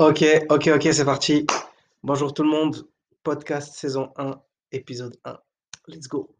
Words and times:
Ok, 0.00 0.24
ok, 0.50 0.70
ok, 0.74 0.88
c'est 0.92 1.04
parti. 1.04 1.46
Bonjour 2.02 2.34
tout 2.34 2.42
le 2.42 2.48
monde. 2.48 2.88
Podcast 3.22 3.74
saison 3.74 4.12
1, 4.16 4.42
épisode 4.72 5.16
1. 5.24 5.38
Let's 5.86 6.08
go. 6.08 6.34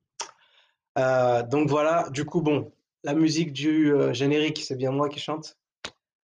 Euh, 0.98 1.44
donc 1.44 1.68
voilà, 1.68 2.10
du 2.10 2.24
coup, 2.24 2.42
bon, 2.42 2.72
la 3.04 3.14
musique 3.14 3.52
du 3.52 3.94
euh, 3.94 4.12
générique, 4.12 4.58
c'est 4.58 4.74
bien 4.74 4.90
moi 4.90 5.08
qui 5.08 5.20
chante. 5.20 5.56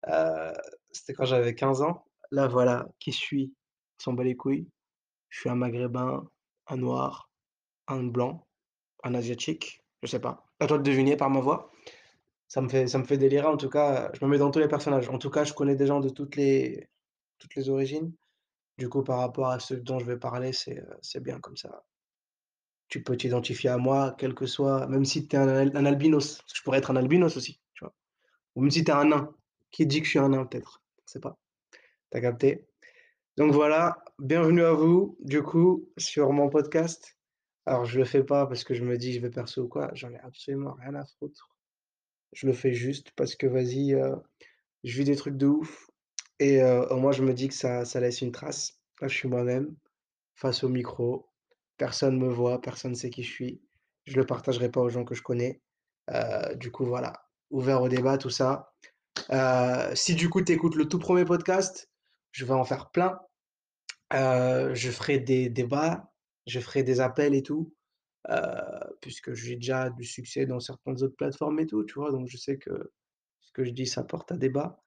Euh, 0.07 0.53
c'était 0.93 1.13
quand 1.13 1.25
j'avais 1.25 1.57
15 1.57 1.83
ans. 1.83 2.05
Là, 2.31 2.47
voilà, 2.47 2.87
qui 3.01 3.11
suis, 3.11 3.53
s'en 4.01 4.13
bat 4.13 4.23
les 4.23 4.37
couilles. 4.37 4.69
Je 5.29 5.41
suis 5.41 5.51
un 5.51 5.57
maghrébin, 5.57 6.25
un 6.69 6.77
noir, 6.77 7.33
un 7.89 8.05
blanc, 8.05 8.47
un 9.03 9.15
asiatique, 9.15 9.83
je 10.05 10.09
sais 10.09 10.21
pas. 10.21 10.47
À 10.61 10.69
toi 10.69 10.79
de 10.79 10.85
deviner 10.85 11.17
par 11.17 11.31
ma 11.31 11.41
voix. 11.41 11.73
Ça 12.47 12.61
me 12.61 12.69
fait, 12.69 12.87
ça 12.87 12.99
me 12.99 13.05
fait 13.05 13.19
délirer 13.19 13.49
en 13.49 13.57
tout 13.57 13.71
cas. 13.71 14.13
Je 14.15 14.25
me 14.25 14.31
mets 14.31 14.39
dans 14.39 14.53
tous 14.53 14.61
les 14.61 14.69
personnages. 14.69 15.09
En 15.09 15.19
tout 15.19 15.31
cas, 15.31 15.43
je 15.43 15.53
connais 15.53 15.75
des 15.75 15.89
gens 15.89 15.99
de 15.99 16.11
toutes 16.11 16.37
les, 16.37 16.89
toutes 17.39 17.55
les 17.55 17.69
origines. 17.69 18.13
Du 18.79 18.89
coup, 18.89 19.03
par 19.03 19.19
rapport 19.19 19.49
à 19.49 19.59
ce 19.59 19.75
dont 19.75 19.99
je 19.99 20.05
vais 20.05 20.19
parler, 20.19 20.53
c'est, 20.53 20.83
c'est 21.03 21.23
bien 21.23 21.41
comme 21.41 21.57
ça. 21.57 21.85
Tu 22.89 23.03
peux 23.03 23.17
t'identifier 23.17 23.71
à 23.71 23.77
moi, 23.77 24.15
quel 24.19 24.35
que 24.35 24.47
soit 24.47 24.87
même 24.87 25.05
si 25.05 25.29
tu 25.29 25.37
es 25.37 25.39
un 25.39 25.49
al 25.49 25.77
un 25.77 25.85
albinos, 25.85 26.39
parce 26.39 26.53
que 26.53 26.59
je 26.59 26.63
pourrais 26.63 26.79
être 26.79 26.91
un 26.91 26.97
albinos 26.97 27.37
aussi, 27.37 27.61
tu 27.75 27.85
vois? 27.85 27.95
Ou 28.55 28.63
même 28.63 28.71
si 28.71 28.85
tu 28.85 28.91
es 28.91 28.95
un 28.95 29.05
nain. 29.05 29.35
Qui 29.71 29.87
dit 29.87 30.01
que 30.01 30.07
je 30.07 30.11
suis 30.11 30.19
un 30.19 30.31
nain 30.31 30.47
peut-être? 30.47 30.83
Je 31.07 31.13
sais 31.13 31.21
pas. 31.21 31.39
Tu 32.11 32.19
as 32.19 32.21
capté? 32.21 32.67
Donc 33.37 33.53
voilà, 33.53 34.03
bienvenue 34.19 34.65
à 34.65 34.73
vous, 34.73 35.17
du 35.21 35.43
coup, 35.43 35.89
sur 35.99 36.33
mon 36.33 36.49
podcast. 36.49 37.17
Alors 37.67 37.85
je 37.85 37.99
le 37.99 38.05
fais 38.05 38.25
pas 38.25 38.47
parce 38.47 38.65
que 38.65 38.75
je 38.75 38.83
me 38.83 38.97
dis: 38.97 39.13
«Je 39.13 39.21
vais 39.21 39.31
percer 39.31 39.61
ou 39.61 39.69
quoi», 39.69 39.91
j'en 39.93 40.11
ai 40.11 40.19
absolument 40.21 40.73
rien 40.73 40.95
à 40.95 41.05
foutre. 41.05 41.51
Je 42.33 42.47
le 42.47 42.53
fais 42.53 42.73
juste 42.73 43.11
parce 43.13 43.37
que 43.37 43.47
vas-y, 43.47 43.93
heu, 43.93 44.17
je 44.85 44.97
vis 44.99 45.05
des 45.05 45.17
trucs 45.17 45.37
de 45.37 45.47
ouf 45.47 45.91
et 46.39 46.63
heu, 46.63 46.87
au 46.93 46.97
moins 46.97 47.13
je 47.13 47.23
me 47.23 47.35
dis 47.35 47.49
que 47.49 47.55
ça 47.55 48.01
laisse 48.01 48.21
une 48.21 48.33
trace. 48.33 48.81
Là, 49.01 49.09
je 49.09 49.15
suis 49.15 49.29
moi-même. 49.29 49.75
Face 50.35 50.63
au 50.65 50.69
micro, 50.69 51.29
personne 51.77 52.19
me 52.19 52.29
voit, 52.29 52.61
personne 52.61 52.95
sait 52.95 53.11
qui 53.11 53.23
je 53.23 53.31
suis. 53.31 53.63
Je 54.07 54.17
le 54.17 54.25
partagerai 54.25 54.71
pas 54.71 54.81
aux 54.81 54.89
gens 54.89 55.05
que 55.05 55.15
je 55.15 55.23
connais. 55.23 55.61
Du 56.57 56.71
coup, 56.71 56.87
voilà, 56.87 57.13
ouvert 57.51 57.83
au 57.83 57.89
débat, 57.89 58.19
tout 58.19 58.31
ça. 58.31 58.73
Si 59.95 60.15
du 60.15 60.31
coup 60.31 60.43
tu 60.43 60.53
écoutes 60.53 60.77
le 60.77 60.89
tout 60.89 60.99
premier 60.99 61.25
podcast, 61.25 61.91
je 62.33 62.45
vais 62.45 62.55
en 62.55 62.65
faire 62.65 62.91
plein. 62.91 63.21
Je 64.13 64.91
ferai 64.91 65.19
des 65.19 65.49
débats, 65.49 66.13
je 66.47 66.61
ferai 66.61 66.83
des 66.83 67.01
appels 67.01 67.35
et 67.35 67.43
tout, 67.43 67.75
puisque 69.01 69.35
j'ai 69.35 69.57
déjà 69.57 69.91
du 69.91 70.05
succès 70.05 70.47
dans 70.47 70.61
certaines 70.61 71.03
autres 71.03 71.17
plateformes 71.17 71.59
et 71.61 71.67
tout, 71.67 71.85
tu 71.85 71.95
vois? 71.95 72.11
Donc 72.11 72.29
je 72.29 72.37
sais 72.37 72.59
que 72.59 72.93
ce 73.41 73.53
que 73.53 73.65
je 73.65 73.71
dis, 73.71 73.87
ça 73.87 74.05
porte 74.05 74.33
à 74.33 74.37
débat. 74.37 74.83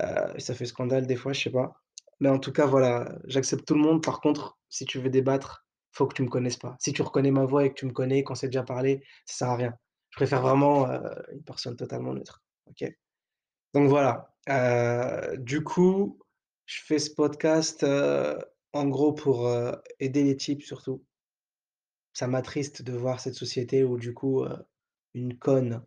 Heu, 0.00 0.38
ça 0.38 0.54
fait 0.54 0.66
scandale 0.66 1.06
des 1.06 1.16
fois, 1.16 1.32
je 1.32 1.42
sais 1.42 1.50
pas. 1.50 1.74
Mais 2.20 2.28
en 2.28 2.38
tout 2.38 2.52
cas, 2.52 2.66
voilà, 2.66 3.18
j'accepte 3.24 3.66
tout 3.66 3.74
le 3.74 3.80
monde. 3.80 4.02
Par 4.02 4.20
contre, 4.20 4.58
si 4.68 4.84
tu 4.84 4.98
veux 4.98 5.10
débattre, 5.10 5.66
faut 5.92 6.06
que 6.06 6.14
tu 6.14 6.22
me 6.22 6.28
connaisses 6.28 6.56
pas. 6.56 6.76
Si 6.80 6.92
tu 6.92 7.02
reconnais 7.02 7.30
ma 7.30 7.44
voix 7.44 7.64
et 7.64 7.70
que 7.70 7.74
tu 7.74 7.86
me 7.86 7.92
connais, 7.92 8.22
qu'on 8.22 8.34
s'est 8.34 8.48
déjà 8.48 8.62
parlé, 8.62 9.02
ça 9.26 9.38
sert 9.38 9.48
à 9.50 9.56
rien. 9.56 9.74
Je 10.10 10.16
préfère 10.16 10.42
vraiment, 10.42 10.90
heu, 10.90 11.00
une 11.32 11.42
personne 11.42 11.76
totalement 11.76 12.14
neutre, 12.14 12.42
OK? 12.66 12.84
Donc 13.74 13.88
voilà, 13.88 14.34
heu, 14.48 15.36
du 15.38 15.62
coup, 15.64 16.18
je 16.66 16.80
fais 16.84 16.98
ce 16.98 17.10
podcast, 17.10 17.84
en 18.72 18.86
gros 18.88 19.12
pour, 19.12 19.50
aider 20.00 20.24
les 20.24 20.36
types 20.36 20.62
surtout. 20.62 21.04
Ça 22.14 22.26
m'attriste 22.26 22.82
de 22.82 22.92
voir 22.92 23.20
cette 23.20 23.34
société 23.34 23.84
où 23.84 23.98
du 23.98 24.14
coup, 24.14 24.44
une 25.14 25.38
conne 25.38 25.84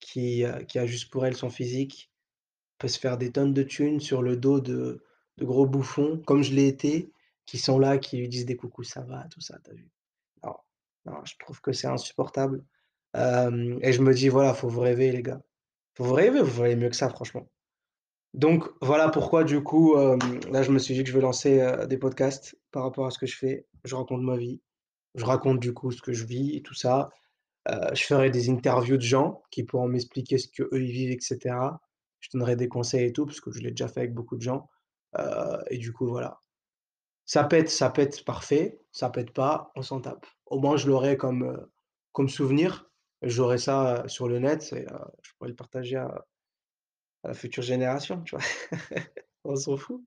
qui, 0.00 0.44
qui 0.68 0.78
a 0.78 0.86
juste 0.86 1.10
pour 1.10 1.26
elle 1.26 1.36
son 1.36 1.50
physique 1.50 2.13
se 2.88 2.98
faire 2.98 3.18
des 3.18 3.30
tonnes 3.32 3.52
de 3.54 3.62
thunes 3.62 4.00
sur 4.00 4.22
le 4.22 4.36
dos 4.36 4.60
de 4.60 5.00
gros 5.40 5.66
bouffons, 5.66 6.22
comme 6.26 6.42
je 6.42 6.54
l'ai 6.54 6.68
été, 6.68 7.10
qui 7.46 7.58
sont 7.58 7.78
là, 7.78 7.98
qui 7.98 8.16
lui 8.16 8.28
disent 8.28 8.46
des 8.46 8.56
coucou, 8.56 8.82
ça 8.84 9.02
va, 9.02 9.26
tout 9.30 9.40
ça, 9.40 9.58
tu 9.64 9.70
as 9.70 9.74
vu? 9.74 9.90
Non, 10.42 10.54
non, 11.06 11.24
je 11.24 11.34
trouve 11.38 11.60
que 11.60 11.72
c'est 11.72 11.88
insupportable, 11.88 12.64
et 13.14 13.92
je 13.92 14.00
me 14.00 14.14
dis: 14.14 14.28
«Voilà, 14.28 14.54
faut 14.54 14.68
vous 14.68 14.80
rêver 14.80 15.12
les 15.12 15.22
gars. 15.22 15.42
Faut 15.96 16.04
vous 16.04 16.14
rêver, 16.14 16.40
vous 16.40 16.62
valez 16.62 16.76
mieux 16.76 16.88
que 16.88 16.96
ça 16.96 17.08
franchement». 17.08 17.48
Donc 18.32 18.68
voilà 18.82 19.10
pourquoi 19.10 19.44
du 19.44 19.62
coup, 19.62 19.94
là 19.94 20.62
je 20.64 20.72
me 20.72 20.80
suis 20.80 20.94
dit 20.94 21.04
que 21.04 21.08
je 21.08 21.14
vais 21.14 21.20
lancer, 21.20 21.64
des 21.88 21.98
podcasts 21.98 22.58
par 22.72 22.82
rapport 22.82 23.06
à 23.06 23.12
ce 23.12 23.18
que 23.18 23.26
je 23.26 23.36
fais. 23.36 23.66
Je 23.84 23.94
raconte 23.94 24.22
ma 24.22 24.36
vie, 24.36 24.60
je 25.14 25.24
raconte 25.24 25.60
du 25.60 25.72
coup 25.72 25.92
ce 25.92 26.02
que 26.02 26.12
je 26.12 26.24
vis 26.24 26.56
et 26.56 26.62
tout 26.62 26.74
ça. 26.74 27.10
Je 27.68 28.02
ferai 28.02 28.30
des 28.30 28.50
interviews 28.50 28.96
de 28.96 29.02
gens 29.02 29.42
qui 29.52 29.62
pourront 29.62 29.86
m'expliquer 29.86 30.38
ce 30.38 30.48
qu'eux 30.48 30.68
ils 30.72 30.90
vivent 30.90 31.12
et 31.12 31.20
cetera. 31.20 31.80
Je 32.24 32.30
donnerai 32.32 32.56
des 32.56 32.68
conseils 32.68 33.06
et 33.08 33.12
tout, 33.12 33.26
parce 33.26 33.40
que 33.40 33.50
je 33.52 33.60
l'ai 33.60 33.70
déjà 33.70 33.86
fait 33.86 34.00
avec 34.00 34.14
beaucoup 34.14 34.36
de 34.36 34.40
gens, 34.42 34.70
heu 35.18 35.58
et 35.70 35.76
du 35.78 35.92
coup 35.92 36.06
voilà. 36.08 36.40
Ça 37.26 37.44
pète, 37.44 37.68
ça 37.70 37.90
pète, 37.90 38.24
parfait, 38.24 38.80
ça 38.92 39.10
pète 39.10 39.32
pas, 39.32 39.72
on 39.76 39.82
s'en 39.82 40.00
tape. 40.00 40.26
Au 40.46 40.58
moins 40.60 40.76
je 40.78 40.88
l'aurai 40.88 41.16
comme, 41.18 41.44
heu, 41.44 41.72
comme 42.12 42.28
souvenir. 42.30 42.90
J'aurai 43.22 43.58
ça, 43.58 44.04
heu, 44.04 44.08
sur 44.08 44.28
le 44.28 44.38
net 44.38 44.74
je 45.22 45.32
pourrais 45.38 45.50
le 45.50 45.56
partager 45.56 45.96
à 45.96 46.24
la 47.24 47.34
future 47.34 47.62
génération, 47.62 48.22
tu 48.22 48.36
vois? 48.36 48.44
On 49.44 49.56
s'en 49.56 49.76
fout 49.76 50.02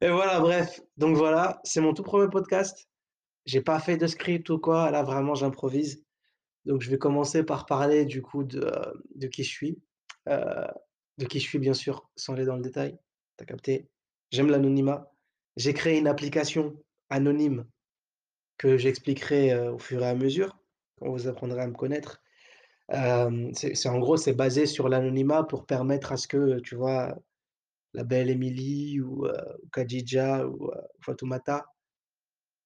et 0.00 0.10
voilà 0.10 0.40
bref, 0.40 0.80
donc 0.96 1.16
voilà, 1.16 1.60
c'est 1.64 1.80
mon 1.80 1.94
tout 1.94 2.02
premier 2.02 2.28
podcast. 2.28 2.88
J'ai 3.46 3.62
pas 3.62 3.80
fait 3.80 3.96
de 3.96 4.06
script 4.06 4.50
ou 4.50 4.58
quoi, 4.58 4.90
là 4.90 5.02
vraiment 5.02 5.34
j'improvise. 5.34 6.04
Donc 6.66 6.82
je 6.82 6.90
vais 6.90 6.98
commencer 6.98 7.44
par 7.44 7.66
parler 7.66 8.04
du 8.06 8.22
coup 8.22 8.44
de, 8.44 8.70
de 9.14 9.26
qui 9.28 9.44
je 9.44 9.50
suis, 9.50 9.78
de 11.18 11.26
qui 11.26 11.40
je 11.40 11.46
suis 11.48 11.58
bien 11.58 11.74
sûr, 11.74 12.10
sans 12.16 12.34
aller 12.34 12.44
dans 12.44 12.56
le 12.56 12.62
détail, 12.62 12.98
tu 13.38 13.42
as 13.44 13.46
capté? 13.46 13.88
J'aime 14.30 14.50
l'anonymat. 14.50 15.12
J'ai 15.56 15.74
créé 15.74 15.98
une 15.98 16.08
application 16.08 16.76
anonyme 17.10 17.66
que 18.58 18.76
j'expliquerai, 18.78 19.52
heu, 19.54 19.72
au 19.72 19.78
fur 19.78 20.02
et 20.02 20.08
à 20.08 20.14
mesure, 20.14 20.58
quand 20.98 21.10
vous 21.10 21.28
apprendrez 21.28 21.62
à 21.62 21.66
me 21.68 21.74
connaître. 21.74 22.22
C'est 23.54 23.88
en 23.88 23.98
gros, 23.98 24.16
c'est 24.16 24.32
basé 24.34 24.66
sur 24.66 24.88
l'anonymat 24.88 25.44
pour 25.44 25.66
permettre 25.66 26.12
à 26.12 26.16
ce 26.16 26.28
que, 26.28 26.60
tu 26.60 26.74
vois, 26.76 27.16
la 27.94 28.04
belle 28.04 28.30
Émilie 28.30 29.00
ou, 29.00 29.26
heu, 29.26 29.32
ou 29.76 30.68
heu, 30.72 30.82
Fatoumata 31.00 31.66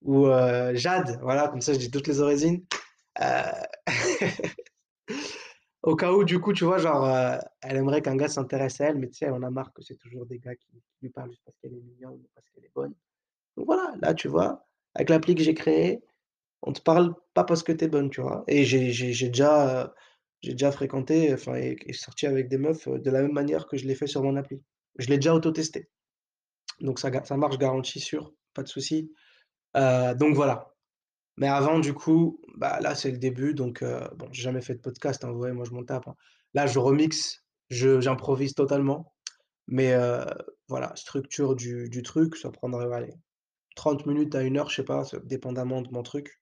ou, 0.02 0.26
heu, 0.26 0.74
Jade, 0.74 1.18
voilà, 1.22 1.48
comme 1.48 1.60
ça 1.60 1.72
je 1.72 1.78
dis 1.78 1.90
toutes 1.90 2.06
les 2.08 2.20
origines, 2.20 2.64
Au 5.82 5.96
cas 5.96 6.12
où, 6.12 6.24
du 6.24 6.40
coup, 6.40 6.52
tu 6.52 6.64
vois, 6.64 6.78
genre, 6.78 7.06
heu, 7.06 7.38
elle 7.62 7.76
aimerait 7.76 8.02
qu'un 8.02 8.16
gars 8.16 8.28
s'intéresse 8.28 8.80
à 8.80 8.86
elle, 8.88 8.98
mais 8.98 9.08
tu 9.08 9.14
sais, 9.18 9.30
en 9.30 9.42
a 9.42 9.50
marre 9.50 9.72
que 9.72 9.82
c'est 9.82 9.96
toujours 9.96 10.26
des 10.26 10.38
gars 10.38 10.54
qui 10.54 10.68
lui 11.02 11.08
parlent 11.10 11.30
juste 11.30 11.42
parce 11.44 11.56
qu'elle 11.58 11.72
est 11.74 11.80
mignonne 11.80 12.14
ou 12.20 12.28
parce 12.34 12.46
qu'elle 12.50 12.64
est 12.64 12.72
bonne. 12.74 12.94
Donc 13.56 13.66
voilà, 13.66 13.94
là, 14.02 14.14
tu 14.14 14.28
vois, 14.28 14.66
avec 14.94 15.10
l'appli 15.10 15.34
que 15.36 15.42
j'ai 15.42 15.54
créée, 15.54 16.02
on 16.62 16.72
te 16.72 16.82
parle 16.82 17.14
pas 17.34 17.44
parce 17.44 17.62
que 17.64 17.72
tu 17.72 17.84
es 17.84 17.88
bonne, 17.88 18.10
tu 18.10 18.22
vois? 18.22 18.44
Et 18.48 18.64
j'ai 18.64 19.28
déjà, 19.28 19.84
heu, 19.86 19.90
j'ai 20.42 20.52
déjà 20.52 20.72
fréquenté, 20.72 21.32
enfin 21.34 21.56
et 21.56 21.78
sorti 21.94 22.26
avec 22.26 22.48
des 22.48 22.58
meufs, 22.58 22.86
heu, 22.88 22.98
de 23.00 23.10
la 23.10 23.22
même 23.22 23.32
manière 23.32 23.66
que 23.68 23.76
je 23.78 23.86
l'ai 23.86 23.94
fait 23.96 24.06
sur 24.08 24.22
mon 24.24 24.36
appli. 24.36 24.62
Je 24.98 25.08
l'ai 25.08 25.16
déjà 25.18 25.34
auto-testé. 25.34 25.90
Donc 26.80 26.98
ça 27.00 27.10
ça 27.24 27.36
marche 27.38 27.58
garantie 27.58 28.00
sûre, 28.00 28.34
pas 28.54 28.62
de 28.64 28.68
souci. 28.68 29.12
Donc 29.74 30.34
voilà. 30.34 30.74
Mais 31.40 31.48
avant 31.48 31.80
du 31.80 31.94
coup, 31.94 32.40
bah, 32.56 32.80
là, 32.80 32.94
c'est 32.96 33.12
le 33.12 33.18
début 33.18 33.54
donc 33.54 33.82
heu, 33.82 34.00
bon, 34.16 34.28
j'ai 34.32 34.42
jamais 34.44 34.62
fait 34.62 34.76
de 34.76 34.80
podcast, 34.80 35.24
hein, 35.24 35.32
vous 35.32 35.38
voyez, 35.38 35.54
moi 35.54 35.66
je 35.66 35.72
m'en 35.72 35.84
tape, 35.84 36.08
hein. 36.08 36.16
Là, 36.54 36.68
je 36.68 36.78
remixe, 36.80 37.44
j'improvise 37.70 38.54
totalement, 38.54 39.14
mais 39.68 39.94
heu, 39.94 40.24
voilà, 40.68 40.92
structure 40.96 41.56
du 41.56 41.88
du 41.90 42.02
truc, 42.04 42.36
ça 42.36 42.50
prendrait, 42.50 42.92
allez, 42.94 43.14
30 43.76 44.06
minutes 44.06 44.34
à 44.36 44.42
une 44.42 44.58
heure, 44.58 44.70
je 44.70 44.76
sais 44.76 44.84
pas, 44.84 45.04
dépendamment 45.24 45.82
de 45.82 45.90
mon 45.92 46.02
truc. 46.04 46.40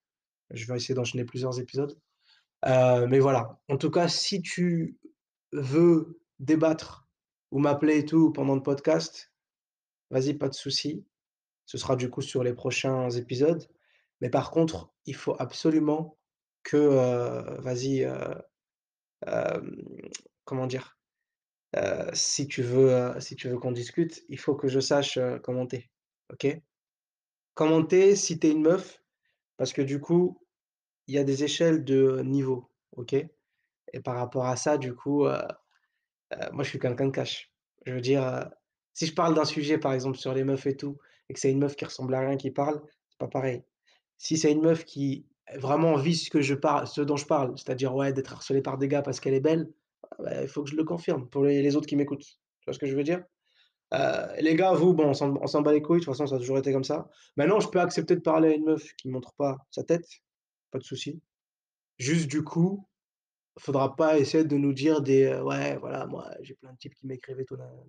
Je 0.52 0.66
vais 0.66 0.76
essayer 0.76 0.94
d'enchaîner 0.96 1.24
plusieurs 1.26 1.60
épisodes. 1.60 1.98
Heu, 2.66 3.06
mais 3.08 3.20
voilà, 3.20 3.60
en 3.68 3.78
tout 3.78 3.90
cas, 3.90 4.08
si 4.08 4.42
tu 4.42 4.98
veux 5.52 6.20
débattre 6.40 7.08
ou 7.52 7.60
m'appeler 7.60 7.98
et 7.98 8.06
tout 8.06 8.32
pendant 8.32 8.56
le 8.56 8.62
podcast, 8.62 9.32
vas-y, 10.10 10.34
pas 10.34 10.48
de 10.48 10.54
souci. 10.54 11.06
Ce 11.66 11.78
sera 11.78 11.96
du 11.96 12.10
coup 12.10 12.22
sur 12.22 12.44
les 12.44 12.54
prochains 12.54 13.10
épisodes. 13.10 13.68
Mais 14.20 14.30
par 14.30 14.50
contre, 14.50 14.92
il 15.06 15.14
faut 15.14 15.36
absolument 15.38 16.18
que, 16.62 17.60
vas-y, 17.60 18.06
comment 20.44 20.66
dire? 20.66 20.98
Si 22.12 22.48
tu 22.48 22.62
veux, 22.62 23.14
si 23.20 23.36
tu 23.36 23.48
veux 23.48 23.58
qu'on 23.58 23.72
discute, 23.72 24.24
il 24.28 24.38
faut 24.38 24.54
que 24.54 24.68
je 24.68 24.80
sache, 24.80 25.18
heu, 25.18 25.38
comment 25.38 25.66
tu 25.66 25.76
es, 25.76 25.90
OK? 26.32 26.46
Comment 27.54 27.84
tu 27.84 27.96
es 27.96 28.16
si 28.16 28.38
tu 28.38 28.46
es 28.46 28.52
une 28.52 28.62
meuf, 28.62 29.02
parce 29.56 29.72
que 29.72 29.82
du 29.82 30.00
coup, 30.00 30.40
il 31.06 31.14
y 31.14 31.18
a 31.18 31.24
des 31.24 31.44
échelles 31.44 31.84
de 31.84 32.20
niveau, 32.22 32.70
OK? 32.92 33.14
Et 33.14 34.00
par 34.00 34.16
rapport 34.16 34.46
à 34.46 34.56
ça, 34.56 34.78
du 34.78 34.94
coup, 34.94 35.26
moi 35.26 36.62
je 36.62 36.68
suis 36.68 36.78
quelqu'un 36.78 37.06
de 37.06 37.12
cash. 37.12 37.52
Je 37.86 37.92
veux 37.92 38.00
dire, 38.00 38.50
si 38.94 39.06
je 39.06 39.14
parle 39.14 39.34
d'un 39.34 39.44
sujet, 39.44 39.78
par 39.78 39.92
exemple, 39.92 40.18
sur 40.18 40.34
les 40.34 40.44
meufs 40.44 40.66
et 40.66 40.76
tout, 40.76 40.98
et 41.28 41.34
que 41.34 41.40
c'est 41.40 41.50
une 41.50 41.60
meuf 41.60 41.76
qui 41.76 41.84
ressemble 41.84 42.14
à 42.14 42.20
rien 42.20 42.36
qui 42.36 42.50
parle, 42.50 42.82
c'est 43.08 43.18
pas 43.18 43.28
pareil. 43.28 43.62
Si 44.18 44.36
c'est 44.36 44.50
une 44.52 44.62
meuf 44.62 44.84
qui 44.84 45.26
vraiment 45.56 45.96
vit 45.96 46.16
ce 46.16 46.28
que 46.28 46.42
je 46.42 46.54
parle 46.54 46.86
ce 46.88 47.00
dont 47.00 47.16
je 47.16 47.24
parle, 47.26 47.56
c'est-à-dire, 47.56 47.94
ouais, 47.94 48.12
d'être 48.12 48.32
harcelée 48.32 48.60
par 48.62 48.76
des 48.76 48.88
gars 48.88 49.00
parce 49.02 49.20
qu'elle 49.20 49.34
est 49.34 49.40
belle, 49.40 49.70
ah 50.10 50.16
bah, 50.22 50.42
il 50.42 50.48
faut 50.48 50.62
que 50.64 50.70
je 50.70 50.76
le 50.76 50.84
confirme 50.84 51.28
pour 51.28 51.44
les 51.44 51.76
autres 51.76 51.86
qui 51.86 51.96
m'écoutent. 51.96 52.24
Tu 52.60 52.64
vois 52.66 52.74
ce 52.74 52.78
que 52.80 52.86
je 52.86 52.96
veux 52.96 53.04
dire? 53.04 53.22
Heu, 53.94 53.98
les 54.40 54.56
gars, 54.56 54.72
vous, 54.74 54.94
bon, 54.94 55.08
on 55.10 55.14
s'en 55.48 55.62
bat 55.62 55.72
les 55.72 55.82
couilles, 55.82 56.00
de 56.00 56.04
toute 56.06 56.14
façon, 56.14 56.26
ça 56.26 56.36
a 56.36 56.38
toujours 56.38 56.58
été 56.58 56.72
comme 56.72 56.84
ça. 56.84 57.08
Maintenant, 57.36 57.60
je 57.60 57.68
peux 57.68 57.80
accepter 57.80 58.16
de 58.16 58.20
parler 58.22 58.50
à 58.50 58.54
une 58.56 58.64
meuf 58.66 58.94
qui 58.96 59.08
montre 59.10 59.34
pas 59.36 59.58
sa 59.70 59.84
tête, 59.84 60.06
pas 60.72 60.78
de 60.78 60.84
souci. 60.84 61.22
Juste, 61.98 62.28
du 62.30 62.44
coup, 62.44 62.86
faudra 63.58 63.96
pas 63.96 64.18
essayer 64.18 64.44
de 64.44 64.56
nous 64.58 64.72
dire 64.74 65.02
des, 65.02 65.24
heu: 65.26 65.42
«Ouais, 65.44 65.76
voilà, 65.78 66.06
moi, 66.06 66.30
j'ai 66.42 66.54
plein 66.54 66.72
de 66.72 66.78
types 66.78 66.94
qui 66.94 67.06
m'écrivent 67.08 67.40
et 67.40 67.46
tout, 67.46 67.56
nanana». 67.56 67.82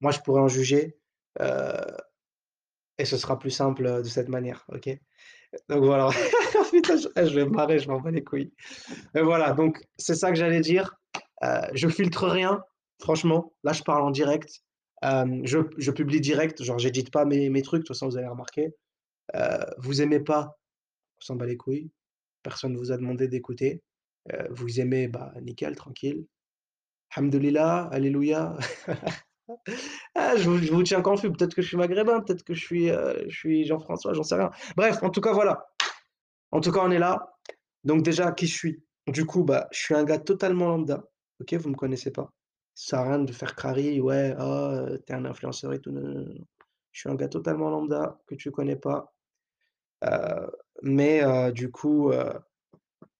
Moi, 0.00 0.12
je 0.12 0.20
pourrais 0.20 0.42
en 0.42 0.48
juger, 0.48 0.98
heu 1.40 1.46
et 2.98 3.04
ce 3.04 3.16
sera 3.16 3.38
plus 3.38 3.50
simple, 3.50 4.02
de 4.02 4.08
cette 4.08 4.28
manière, 4.28 4.64
OK? 4.72 4.88
Donc 5.68 5.84
voilà. 5.84 6.08
Eh, 7.16 7.26
je 7.26 7.34
vais 7.34 7.44
me 7.44 7.50
marrer, 7.50 7.78
je 7.78 7.88
m'en 7.88 8.00
bats 8.00 8.10
les 8.10 8.24
couilles. 8.24 8.52
Mais 9.14 9.22
voilà, 9.22 9.52
donc 9.52 9.80
c'est 9.96 10.14
ça 10.14 10.30
que 10.30 10.36
j'allais 10.36 10.60
dire. 10.60 10.96
Heu, 11.44 11.48
je 11.74 11.88
filtre 11.88 12.28
rien, 12.28 12.62
franchement. 13.00 13.52
Là, 13.64 13.72
je 13.72 13.82
parle 13.82 14.02
en 14.02 14.10
direct. 14.10 14.62
Hem, 15.02 15.46
je 15.46 15.58
je 15.78 15.90
publie 15.92 16.20
direct, 16.20 16.62
genre 16.62 16.78
j'édite 16.78 17.10
pas 17.10 17.24
mes 17.24 17.50
mes 17.50 17.62
trucs, 17.62 17.82
de 17.82 17.86
toute 17.86 17.96
façon, 17.96 18.08
vous 18.08 18.16
avez 18.16 18.28
remarqué. 18.28 18.74
Heu, 19.34 19.40
vous 19.78 20.02
aimez 20.02 20.20
pas, 20.20 20.58
on 21.18 21.20
s'en 21.20 21.36
bat 21.36 21.46
les 21.46 21.56
couilles. 21.56 21.90
Personne 22.42 22.76
vous 22.76 22.92
a 22.92 22.96
demandé 22.96 23.28
d'écouter. 23.28 23.82
Vous 24.50 24.80
aimez, 24.80 25.08
bah, 25.08 25.32
nickel, 25.42 25.76
tranquille. 25.76 26.26
Hamdoulillah, 27.16 27.88
alléluia. 27.92 28.56
Ah, 30.14 30.36
je 30.36 30.48
vous 30.48 30.82
tiens 30.82 31.02
confus, 31.02 31.30
peut-être 31.30 31.54
que 31.54 31.62
je 31.62 31.68
suis 31.68 31.76
maghrébin, 31.76 32.20
peut-être 32.20 32.44
que 32.44 32.54
je 32.54 32.64
suis, 32.64 32.90
heu, 32.90 33.24
je 33.28 33.36
suis 33.36 33.64
Jean-François, 33.66 34.14
j'en 34.14 34.22
sais 34.22 34.36
rien. 34.36 34.50
Bref, 34.76 35.02
en 35.02 35.10
tout 35.10 35.20
cas, 35.20 35.32
voilà. 35.32 35.66
En 36.52 36.60
tout 36.60 36.72
cas, 36.72 36.80
on 36.82 36.90
est 36.90 36.98
là. 36.98 37.36
Donc 37.84 38.02
déjà, 38.02 38.32
qui 38.32 38.46
je 38.46 38.54
suis? 38.54 38.84
Du 39.06 39.26
coup, 39.26 39.44
bah, 39.44 39.68
je 39.70 39.80
suis 39.80 39.94
un 39.94 40.04
gars 40.04 40.18
totalement 40.18 40.68
lambda, 40.68 41.04
OK? 41.40 41.52
Vous 41.54 41.68
me 41.70 41.74
connaissez 41.74 42.10
pas. 42.10 42.32
Ça 42.74 42.96
sert 42.96 43.06
rien 43.06 43.18
de 43.18 43.32
faire 43.32 43.54
crari, 43.54 44.00
ouais, 44.00 44.34
oh, 44.38 44.42
heu, 44.42 45.02
tu 45.06 45.12
un 45.12 45.24
influenceur 45.26 45.72
et 45.74 45.80
tout. 45.80 45.94
Je 46.92 47.00
suis 47.00 47.10
un 47.10 47.14
gars 47.14 47.28
totalement 47.28 47.70
lambda 47.70 48.18
que 48.26 48.34
tu 48.34 48.50
connais 48.50 48.76
pas, 48.76 49.12
heu, 50.04 50.50
mais 50.82 51.22
du 51.52 51.70
coup, 51.70 52.10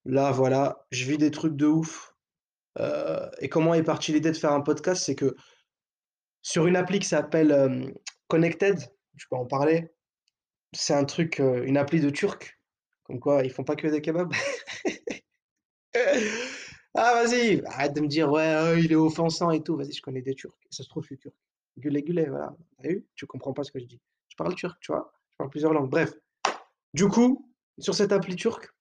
là, 0.04 0.30
voilà, 0.32 0.86
je 0.90 1.04
vis 1.06 1.18
des 1.18 1.30
trucs 1.30 1.56
de 1.56 1.66
ouf, 1.66 2.14
et 3.40 3.48
comment 3.48 3.74
est 3.74 3.82
partie 3.84 4.12
l'idée 4.12 4.32
de 4.32 4.36
faire 4.36 4.52
un 4.52 4.60
podcast? 4.60 5.04
C'est 5.04 5.14
que 5.14 5.36
sur 6.44 6.66
une 6.68 6.76
appli 6.76 7.00
qui 7.00 7.08
s'appelle, 7.08 7.50
hem, 7.50 7.92
Connected, 8.28 8.78
je 9.16 9.24
peux 9.28 9.36
en 9.36 9.46
parler. 9.46 9.90
C'est 10.74 10.94
un 10.94 11.04
truc, 11.04 11.40
heu, 11.40 11.66
une 11.66 11.76
appli 11.78 12.00
de 12.00 12.10
Turcs, 12.10 12.58
comme 13.04 13.20
quoi 13.20 13.44
ils 13.44 13.50
font 13.52 13.64
pas 13.64 13.76
que 13.76 13.88
des 13.88 14.02
kebabs. 14.02 14.32
Ah 16.96 17.12
vas-y, 17.14 17.60
arrête 17.66 17.92
de 17.94 18.00
me 18.00 18.06
dire: 18.06 18.30
«Ouais, 18.30 18.54
heu, 18.54 18.78
il 18.78 18.92
est 18.92 18.96
offensant 18.96 19.50
et 19.50 19.62
tout». 19.62 19.76
Vas-y, 19.76 19.92
je 19.92 20.02
connais 20.02 20.22
des 20.22 20.34
Turcs. 20.34 20.54
Ça 20.70 20.84
se 20.84 20.88
trouve, 20.88 21.02
je 21.02 21.08
suis 21.08 21.18
turc. 21.18 21.34
Güle 21.76 22.00
güle, 22.02 22.26
voilà. 22.30 22.54
Tu 22.80 22.86
as 22.86 22.92
vu? 22.92 23.06
Tu 23.16 23.26
comprends 23.26 23.52
pas 23.52 23.64
ce 23.64 23.72
que 23.72 23.80
je 23.80 23.86
dis. 23.86 24.00
Je 24.28 24.36
parle 24.36 24.54
turc, 24.54 24.78
tu 24.80 24.92
vois? 24.92 25.12
Je 25.32 25.36
parle 25.36 25.50
plusieurs 25.50 25.72
langues. 25.72 25.90
Bref, 25.90 26.12
du 26.94 27.08
coup, 27.08 27.52
sur 27.78 27.94
cette 27.94 28.12
appli 28.12 28.36
turque, 28.36 28.72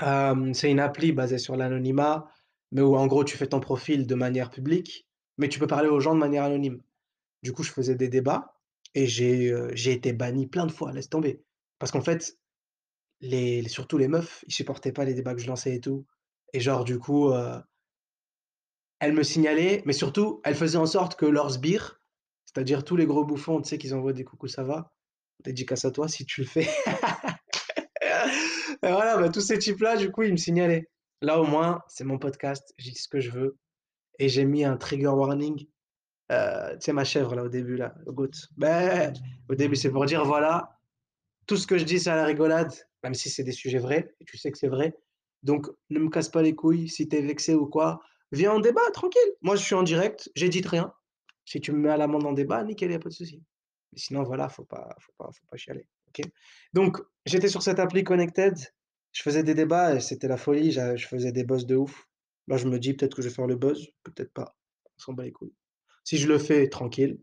hem, 0.00 0.54
c'est 0.54 0.70
une 0.70 0.80
appli 0.80 1.12
basée 1.12 1.38
sur 1.38 1.56
l'anonymat, 1.56 2.26
mais 2.72 2.82
où 2.82 2.96
en 2.96 3.06
gros, 3.06 3.24
tu 3.24 3.36
fais 3.36 3.48
ton 3.48 3.60
profil 3.60 4.06
de 4.06 4.14
manière 4.14 4.50
publique, 4.50 5.05
mais 5.38 5.48
tu 5.48 5.58
peux 5.58 5.66
parler 5.66 5.88
aux 5.88 6.00
gens 6.00 6.14
de 6.14 6.20
manière 6.20 6.44
anonyme. 6.44 6.82
Du 7.42 7.52
coup, 7.52 7.62
je 7.62 7.72
faisais 7.72 7.94
des 7.94 8.08
débats 8.08 8.58
et 8.94 9.06
j'ai, 9.06 9.54
j'ai 9.74 9.92
été 9.92 10.12
banni 10.12 10.46
plein 10.46 10.66
de 10.66 10.72
fois, 10.72 10.92
laisse 10.92 11.08
tomber. 11.10 11.42
Parce 11.78 11.92
qu'en 11.92 12.00
fait, 12.00 12.38
les 13.20 13.66
surtout 13.68 13.98
les 13.98 14.08
meufs, 14.08 14.44
ils 14.48 14.54
supportaient 14.54 14.92
pas 14.92 15.04
les 15.04 15.14
débats 15.14 15.34
que 15.34 15.40
je 15.40 15.48
lançais 15.48 15.74
et 15.74 15.80
tout 15.80 16.06
et 16.52 16.60
genre 16.60 16.84
du 16.84 16.98
coup, 16.98 17.30
heu 17.32 17.60
Elle 18.98 19.12
me 19.12 19.22
signalait, 19.22 19.82
mais 19.84 19.92
surtout, 19.92 20.40
elle 20.44 20.54
faisait 20.54 20.78
en 20.78 20.86
sorte 20.86 21.16
que 21.18 21.26
leurs 21.26 21.50
sbires, 21.52 22.00
c'est-à-dire 22.46 22.84
tous 22.84 22.96
les 22.96 23.06
gros 23.06 23.24
bouffons, 23.24 23.60
tu 23.60 23.68
sais, 23.68 23.78
qu'ils 23.78 23.94
envoient 23.94 24.12
des 24.12 24.24
coucou 24.24 24.48
ça 24.48 24.64
va, 24.64 24.92
dédicace 25.44 25.84
à 25.84 25.90
toi 25.90 26.08
si 26.08 26.24
tu 26.24 26.42
le 26.42 26.46
fais. 26.46 26.68
Et 28.82 28.90
voilà, 28.90 29.18
bah, 29.18 29.28
tous 29.28 29.40
ces 29.40 29.58
types-là, 29.58 29.96
du 29.96 30.10
coup, 30.10 30.22
ils 30.22 30.32
me 30.32 30.36
signalaient. 30.36 30.88
Là, 31.22 31.40
au 31.40 31.46
moins, 31.46 31.82
c'est 31.88 32.04
mon 32.04 32.18
podcast, 32.18 32.74
je 32.78 32.90
dis 32.90 32.96
ce 32.96 33.08
que 33.08 33.20
je 33.20 33.30
veux 33.30 33.56
et 34.18 34.28
j'ai 34.28 34.44
mis 34.44 34.64
un 34.64 34.76
trigger 34.76 35.08
warning, 35.08 35.66
heu, 36.32 36.72
tu 36.72 36.80
sais 36.80 36.92
ma 36.92 37.04
chèvre 37.04 37.34
là, 37.34 37.44
au 37.44 37.48
début 37.48 37.76
là, 37.76 37.94
le 38.04 38.12
goat. 38.12 38.30
Beh, 38.56 39.12
au 39.48 39.54
début, 39.54 39.76
c'est 39.76 39.90
pour 39.90 40.04
dire 40.06 40.24
voilà, 40.24 40.78
tout 41.46 41.56
ce 41.56 41.66
que 41.66 41.78
je 41.78 41.84
dis, 41.84 42.00
c'est 42.00 42.10
à 42.10 42.16
la 42.16 42.24
rigolade, 42.24 42.72
même 43.02 43.14
si 43.14 43.30
c'est 43.30 43.44
des 43.44 43.52
sujets 43.52 43.78
vrais 43.78 44.14
et 44.20 44.24
tu 44.24 44.36
sais 44.36 44.50
que 44.50 44.58
c'est 44.58 44.68
vrai. 44.68 44.96
Donc 45.42 45.68
ne 45.90 45.98
me 45.98 46.08
casse 46.10 46.28
pas 46.28 46.42
les 46.42 46.54
couilles 46.54 46.88
si 46.88 47.08
tu 47.08 47.16
es 47.16 47.22
vexé 47.22 47.54
ou 47.54 47.66
quoi. 47.66 48.00
Viens, 48.32 48.52
en 48.52 48.60
débat 48.60 48.80
tranquille. 48.92 49.20
Moi, 49.42 49.54
je 49.56 49.62
suis 49.62 49.74
en 49.76 49.84
direct, 49.84 50.30
j'édite 50.34 50.66
rien. 50.66 50.92
Si 51.44 51.60
tu 51.60 51.70
me 51.72 51.78
mets 51.78 51.90
à 51.90 51.96
l'amende 51.96 52.26
en 52.26 52.32
débat, 52.32 52.64
nickel, 52.64 52.90
il 52.90 52.94
y 52.94 52.96
a 52.96 52.98
pas 52.98 53.08
de 53.08 53.14
souci. 53.14 53.42
Sinon, 53.94 54.24
voilà, 54.24 54.48
faut 54.48 54.64
pas 54.64 54.96
faut 55.00 55.12
pas 55.16 55.30
faut 55.32 55.46
pas 55.48 55.56
chialer, 55.56 55.86
OK? 56.08 56.26
Donc 56.74 57.00
j'étais 57.24 57.48
sur 57.48 57.62
cette 57.62 57.78
appli 57.78 58.02
Connected, 58.04 58.54
je 59.12 59.22
faisais 59.22 59.42
des 59.42 59.54
débats 59.54 60.00
c'était 60.00 60.28
la 60.28 60.36
folie, 60.36 60.72
je 60.72 61.06
faisais 61.06 61.32
des 61.32 61.44
buzz 61.44 61.66
de 61.66 61.76
ouf. 61.76 62.08
Là, 62.48 62.56
je 62.56 62.66
me 62.68 62.78
dis: 62.78 62.94
«Peut-être 62.94 63.14
que 63.16 63.22
je 63.22 63.28
vais 63.28 63.34
faire 63.34 63.46
le 63.46 63.56
buzz, 63.56 63.88
peut-être 64.04 64.32
pas». 64.32 64.56
On 64.96 64.98
s'en 65.02 65.12
bat 65.12 65.24
les 65.24 65.32
couilles. 65.32 65.54
Si 66.04 66.16
je 66.18 66.28
le 66.28 66.38
fais, 66.38 66.68
tranquille. 66.68 67.18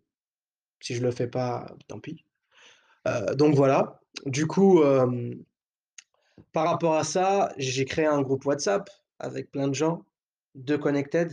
Si 0.81 0.96
je 0.96 1.04
le 1.04 1.12
fais 1.12 1.28
pas, 1.28 1.68
tant 1.88 2.00
pis. 2.00 2.25
Heu, 3.08 3.36
donc 3.36 3.56
voilà. 3.56 4.00
Du 4.25 4.48
coup, 4.48 4.81
par 6.52 6.68
rapport 6.70 6.96
à 6.96 7.04
ça, 7.04 7.54
j'ai 7.58 7.86
créé 7.86 8.06
un 8.06 8.22
groupe 8.22 8.46
WhatsApp 8.46 8.90
avec 9.20 9.52
plein 9.52 9.68
de 9.68 9.74
gens 9.74 10.06
de 10.56 10.75
Connected, 10.75 11.31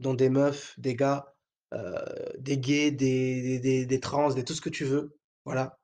dont 0.00 0.14
des 0.14 0.30
meufs, 0.30 0.78
des 0.78 0.96
gars, 0.96 1.34
heu, 1.74 1.94
des 2.38 2.58
gays, 2.58 2.90
des 2.92 3.86
des 3.86 4.00
trans, 4.00 4.30
des 4.34 4.44
tout 4.44 4.54
ce 4.54 4.60
que 4.60 4.70
tu 4.70 4.84
veux. 4.84 5.16
Voilà. 5.44 5.78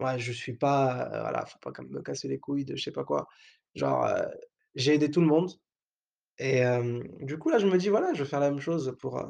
Ouais, 0.00 0.18
je 0.18 0.32
suis 0.32 0.54
pas, 0.56 1.08
voilà, 1.10 1.46
faut 1.46 1.58
pas 1.60 1.72
comme 1.72 1.88
me 1.90 2.02
casser 2.02 2.28
les 2.28 2.38
couilles 2.38 2.64
de 2.64 2.76
je 2.76 2.82
sais 2.84 2.92
pas 2.92 3.04
quoi. 3.04 3.28
Genre, 3.74 4.06
heu, 4.06 4.26
j'ai 4.76 4.94
aidé 4.94 5.10
tout 5.10 5.20
le 5.20 5.26
monde 5.28 5.50
et 6.38 6.62
du 7.20 7.38
coup, 7.38 7.50
là, 7.50 7.58
je 7.58 7.66
me 7.66 7.78
dis: 7.78 7.88
«Voilà, 7.88 8.14
je 8.14 8.22
vais 8.22 8.28
faire 8.28 8.40
la 8.40 8.50
même 8.50 8.60
chose 8.60 8.96
pour, 9.00 9.22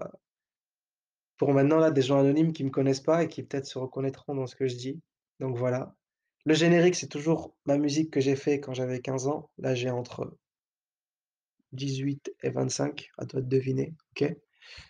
pour 1.36 1.52
maintenant, 1.52 1.78
là, 1.78 1.90
des 1.90 2.02
gens 2.02 2.18
anonymes 2.18 2.52
qui 2.52 2.64
me 2.64 2.70
connaissent 2.70 3.00
pas 3.00 3.24
et 3.24 3.28
qui 3.28 3.42
peut-être 3.42 3.66
se 3.66 3.78
reconnaîtront 3.78 4.34
dans 4.34 4.46
ce 4.46 4.56
que 4.56 4.66
je 4.68 4.76
dis». 4.76 5.00
Donc 5.40 5.56
voilà. 5.56 5.94
Le 6.44 6.54
générique, 6.54 6.94
c'est 6.94 7.08
toujours 7.08 7.54
ma 7.66 7.78
musique 7.78 8.10
que 8.10 8.20
j'ai 8.20 8.36
fait 8.36 8.60
quand 8.60 8.72
j'avais 8.74 9.00
15 9.00 9.26
ans. 9.28 9.50
Là, 9.58 9.74
j'ai 9.74 9.90
entre 9.90 10.36
18 11.72 12.32
et 12.42 12.50
25, 12.50 13.10
à 13.18 13.26
toi 13.26 13.40
de 13.40 13.48
deviner, 13.48 13.94
OK? 14.12 14.34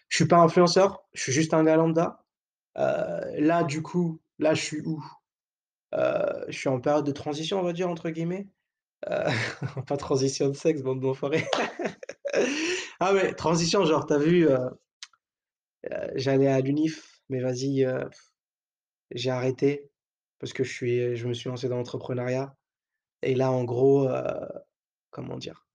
Je 0.08 0.16
suis 0.16 0.26
pas 0.26 0.38
influenceur, 0.38 1.04
je 1.12 1.22
suis 1.22 1.32
juste 1.32 1.54
un 1.54 1.64
gars 1.64 1.76
lambda. 1.76 2.24
Là, 2.76 3.64
du 3.64 3.82
coup, 3.82 4.20
là, 4.38 4.54
je 4.54 4.62
suis 4.62 4.80
où? 4.82 5.04
Je 5.92 6.52
suis 6.52 6.68
en 6.68 6.80
période 6.80 7.06
de 7.06 7.12
«transition», 7.12 7.58
on 7.60 7.62
va 7.64 7.72
dire, 7.72 7.88
entre 7.90 8.10
guillemets. 8.10 8.48
Pas 9.86 9.96
transition 9.96 10.48
de 10.48 10.54
sexe, 10.54 10.82
bande 10.82 11.00
d'enfoirés. 11.00 11.46
Ah 13.00 13.14
ouais, 13.14 13.32
transition, 13.34 13.84
genre, 13.84 14.06
tu 14.06 14.14
as 14.14 14.18
vu, 14.18 14.48
heu 14.48 14.58
heu, 15.86 16.10
j'allais 16.16 16.48
à 16.48 16.60
l'UNIF, 16.60 17.20
mais 17.28 17.40
vas-y, 17.40 17.84
heu, 17.84 18.08
j'ai 19.10 19.30
arrêté 19.30 19.90
parce 20.38 20.52
que 20.52 20.64
je 20.64 20.72
suis 20.72 21.16
je 21.16 21.28
me 21.28 21.34
suis 21.34 21.48
lancé 21.48 21.68
dans 21.68 21.76
l'entrepreneuriat 21.76 22.54
et 23.22 23.34
là, 23.34 23.50
en 23.52 23.64
gros, 23.64 24.08
comment 25.10 25.38
dire? 25.38 25.66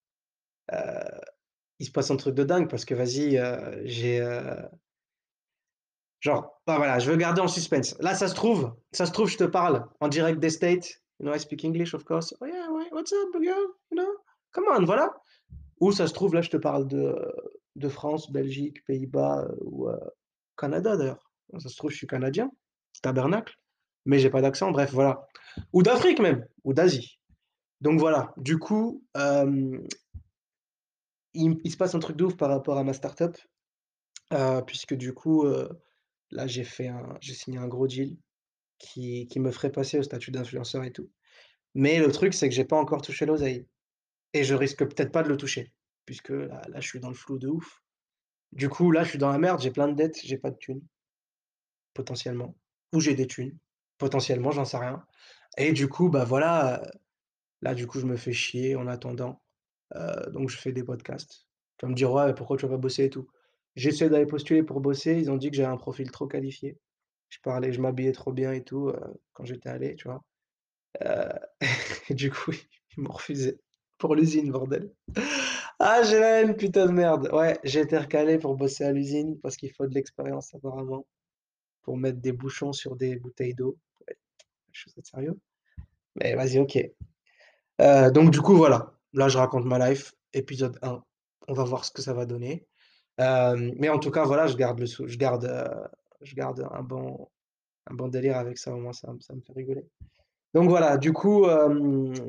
Il 1.80 1.86
se 1.86 1.92
passe 1.92 2.12
un 2.12 2.18
truc 2.18 2.36
de 2.36 2.44
dingue 2.44 2.70
parce 2.70 2.86
que 2.86 2.96
vas-y, 2.96 3.40
j'ai, 3.86 4.22
Genre, 6.22 6.62
bah, 6.66 6.78
voilà, 6.78 7.00
je 7.00 7.12
veux 7.12 7.18
garder 7.18 7.42
en 7.42 7.50
suspense. 7.50 7.96
Là, 8.00 8.16
ça 8.16 8.28
se 8.30 8.34
trouve 8.36 8.74
ça 8.94 9.06
se 9.06 9.12
trouve, 9.12 9.30
je 9.30 9.38
te 9.38 9.44
parle 9.44 9.86
en 10.00 10.08
direct 10.08 10.40
des 10.40 10.50
States. 10.50 11.02
You 11.20 11.26
know, 11.26 11.36
I 11.36 11.40
speak 11.40 11.66
English, 11.66 11.94
of 11.94 12.06
course. 12.06 12.34
«Oh 12.42 12.46
yeah, 12.46 12.68
what's 12.92 13.12
up, 13.12 13.34
girl?» 13.42 13.68
You 13.92 13.98
know? 13.98 14.10
Come 14.54 14.66
on, 14.70 14.86
voilà. 14.86 15.14
Ou 15.84 15.92
ça 15.92 16.08
se 16.08 16.14
trouve, 16.14 16.34
là, 16.34 16.42
je 16.42 16.50
te 16.50 16.56
parle 16.56 16.88
de 16.88 17.14
de 17.76 17.90
France, 17.90 18.32
Belgique, 18.32 18.86
Pays-Bas, 18.86 19.50
ou 19.62 19.90
Canada, 20.56 20.96
d'ailleurs. 20.96 21.30
Ça 21.58 21.68
se 21.68 21.76
trouve, 21.76 21.92
je 21.92 21.98
suis 21.98 22.08
canadien, 22.08 22.50
tabernacle, 23.02 23.54
mais 24.06 24.18
j'ai 24.18 24.30
pas 24.30 24.42
d'accent, 24.42 24.72
bref, 24.72 24.94
voilà. 24.94 25.28
Ou 25.74 25.84
d'Afrique 25.84 26.20
même, 26.20 26.48
ou 26.64 26.74
d'Asie. 26.74 27.20
Donc 27.82 28.00
voilà, 28.00 28.34
du 28.38 28.60
coup, 28.60 29.04
il 31.34 31.72
se 31.72 31.76
passe 31.78 31.96
un 31.96 32.00
truc 32.00 32.16
de 32.16 32.24
ouf 32.24 32.38
par 32.38 32.50
rapport 32.50 32.78
à 32.78 32.86
ma 32.86 32.94
start-up, 32.94 33.36
puisque 34.66 34.94
du 34.94 35.14
coup, 35.14 35.46
là, 36.32 36.48
j'ai 36.48 36.64
fait 36.64 36.88
un 36.88 37.18
j'ai 37.20 37.34
signé 37.34 37.58
un 37.58 37.68
gros 37.68 37.88
deal 37.88 38.18
Qui 38.78 39.28
qui 39.28 39.40
me 39.42 39.52
ferait 39.52 39.72
passer 39.72 40.00
au 40.00 40.04
statut 40.04 40.32
d'influenceur 40.32 40.86
et 40.86 40.94
tout. 40.94 41.10
Mais 41.74 42.00
le 42.00 42.10
truc, 42.10 42.34
c'est 42.34 42.48
que 42.48 42.56
j'ai 42.56 42.66
pas 42.66 42.78
encore 42.78 43.02
touché 43.02 43.26
l'oseille 43.26 43.68
et 44.34 44.44
je 44.44 44.56
risque 44.56 44.80
peut-être 44.86 45.12
pas 45.12 45.24
de 45.24 45.30
le 45.30 45.38
toucher, 45.38 45.74
puisque 46.06 46.30
là 46.30 46.62
je 46.76 46.88
suis 46.88 47.00
dans 47.00 47.10
le 47.10 47.16
flou 47.16 47.40
de 47.40 47.48
ouf. 47.48 47.82
Du 48.54 48.70
coup, 48.70 48.92
là, 48.92 49.04
je 49.04 49.10
suis 49.12 49.20
dans 49.20 49.32
la 49.32 49.40
merde, 49.40 49.62
j'ai 49.62 49.72
plein 49.72 49.88
de 49.90 49.96
dettes, 49.96 50.20
j'ai 50.24 50.38
pas 50.38 50.52
de 50.52 50.58
thunes, 50.58 50.82
potentiellement, 51.94 52.56
ou 52.94 53.00
j'ai 53.00 53.16
des 53.16 53.28
thunes, 53.28 53.58
potentiellement, 53.98 54.52
j'en 54.52 54.66
sais 54.66 54.78
rien 54.78 55.06
et 55.58 55.72
du 55.74 55.88
coup, 55.88 56.10
bah, 56.10 56.26
voilà, 56.26 56.84
là, 57.62 57.76
du 57.76 57.88
coup, 57.88 58.00
je 58.00 58.06
me 58.08 58.18
fais 58.18 58.34
chier 58.34 58.76
en 58.76 58.88
attendant, 58.88 59.42
heu, 59.96 60.32
donc 60.34 60.50
je 60.50 60.58
fais 60.58 60.74
des 60.74 60.84
podcasts. 60.84 61.48
Tu 61.78 61.86
vas 61.86 61.92
me 61.92 61.96
dire: 61.96 62.12
«Ouais, 62.14 62.34
pourquoi 62.36 62.58
tu 62.58 62.66
vas 62.68 62.74
pas 62.74 62.78
bosser 62.78 63.06
et 63.06 63.10
tout?» 63.12 63.28
J'essaie 63.76 64.10
d'aller 64.10 64.28
postuler 64.28 64.64
pour 64.64 64.82
bosser, 64.82 65.16
ils 65.20 65.32
ont 65.32 65.38
dit 65.38 65.52
que 65.52 65.58
j'avais 65.58 65.70
un 65.74 65.78
profil 65.78 66.12
trop 66.12 66.28
qualifié. 66.28 66.80
Je 67.30 67.40
parlais 67.44 67.74
je 67.74 67.82
m'habillais 67.82 68.14
trop 68.14 68.34
bien 68.34 68.54
et 68.54 68.64
tout, 68.64 68.90
heu, 68.90 69.00
quand 69.34 69.46
j'étais 69.46 69.70
allé, 69.70 69.96
tu 69.98 70.08
vois? 70.10 70.24
Heu, 71.04 71.30
et 72.10 72.16
du 72.16 72.32
coup, 72.32 72.52
ils 72.98 73.04
m'ont 73.04 73.12
refusé 73.14 73.60
l'usine, 74.16 74.52
bordel. 74.52 74.92
Ah, 75.80 76.02
j'ai 76.04 76.20
la 76.20 76.54
putain 76.54 76.86
de 76.86 76.92
merde. 76.92 77.30
Ouais, 77.34 77.60
j'ai 77.64 77.82
été 77.82 77.98
recalé 77.98 78.38
pour 78.38 78.56
bosser 78.56 78.84
à 78.84 78.92
l'usine 78.92 79.40
parce 79.42 79.56
qu'il 79.58 79.72
faut 79.74 79.88
de 79.88 79.94
l'expérience 79.94 80.54
apparemment 80.54 81.06
pour 81.82 81.98
mettre 81.98 82.20
des 82.20 82.32
bouchons 82.32 82.74
sur 82.74 82.96
des 82.96 83.16
bouteilles 83.18 83.54
d'eau. 83.54 83.78
Je 84.72 84.90
sérieux? 85.04 85.38
Mais 86.16 86.36
vas-y, 86.36 86.60
OK. 86.60 86.78
Heu, 87.82 88.12
donc 88.12 88.32
du 88.32 88.42
coup, 88.42 88.56
voilà, 88.56 88.94
là, 89.14 89.28
je 89.30 89.38
raconte 89.38 89.66
ma 89.66 89.90
life, 89.90 90.14
épisode 90.34 90.78
1. 90.82 91.04
On 91.48 91.54
va 91.54 91.64
voir 91.64 91.86
ce 91.86 91.92
que 91.92 92.02
ça 92.02 92.14
va 92.14 92.26
donner. 92.26 92.66
Hem, 93.18 93.74
mais 93.78 93.90
en 93.90 94.00
tout 94.00 94.12
cas, 94.12 94.26
voilà, 94.26 94.48
je 94.48 94.56
garde 94.56 94.80
le 94.80 94.88
sou 94.88 95.08
je 95.08 95.18
garde, 95.18 95.46
heu, 95.46 95.88
je 96.22 96.36
garde 96.36 96.68
un 96.72 96.82
bon 96.82 97.28
un 97.88 97.96
bon 97.96 98.08
délire 98.08 98.38
avec 98.38 98.58
ça, 98.58 98.74
au 98.74 98.80
moins 98.80 98.94
ça 98.94 99.12
me 99.12 99.20
ça 99.20 99.34
me 99.36 99.42
fait 99.42 99.54
rigoler. 99.54 99.86
Donc 100.54 100.70
voilà, 100.70 100.98
du 100.98 101.14
coup, 101.14 101.46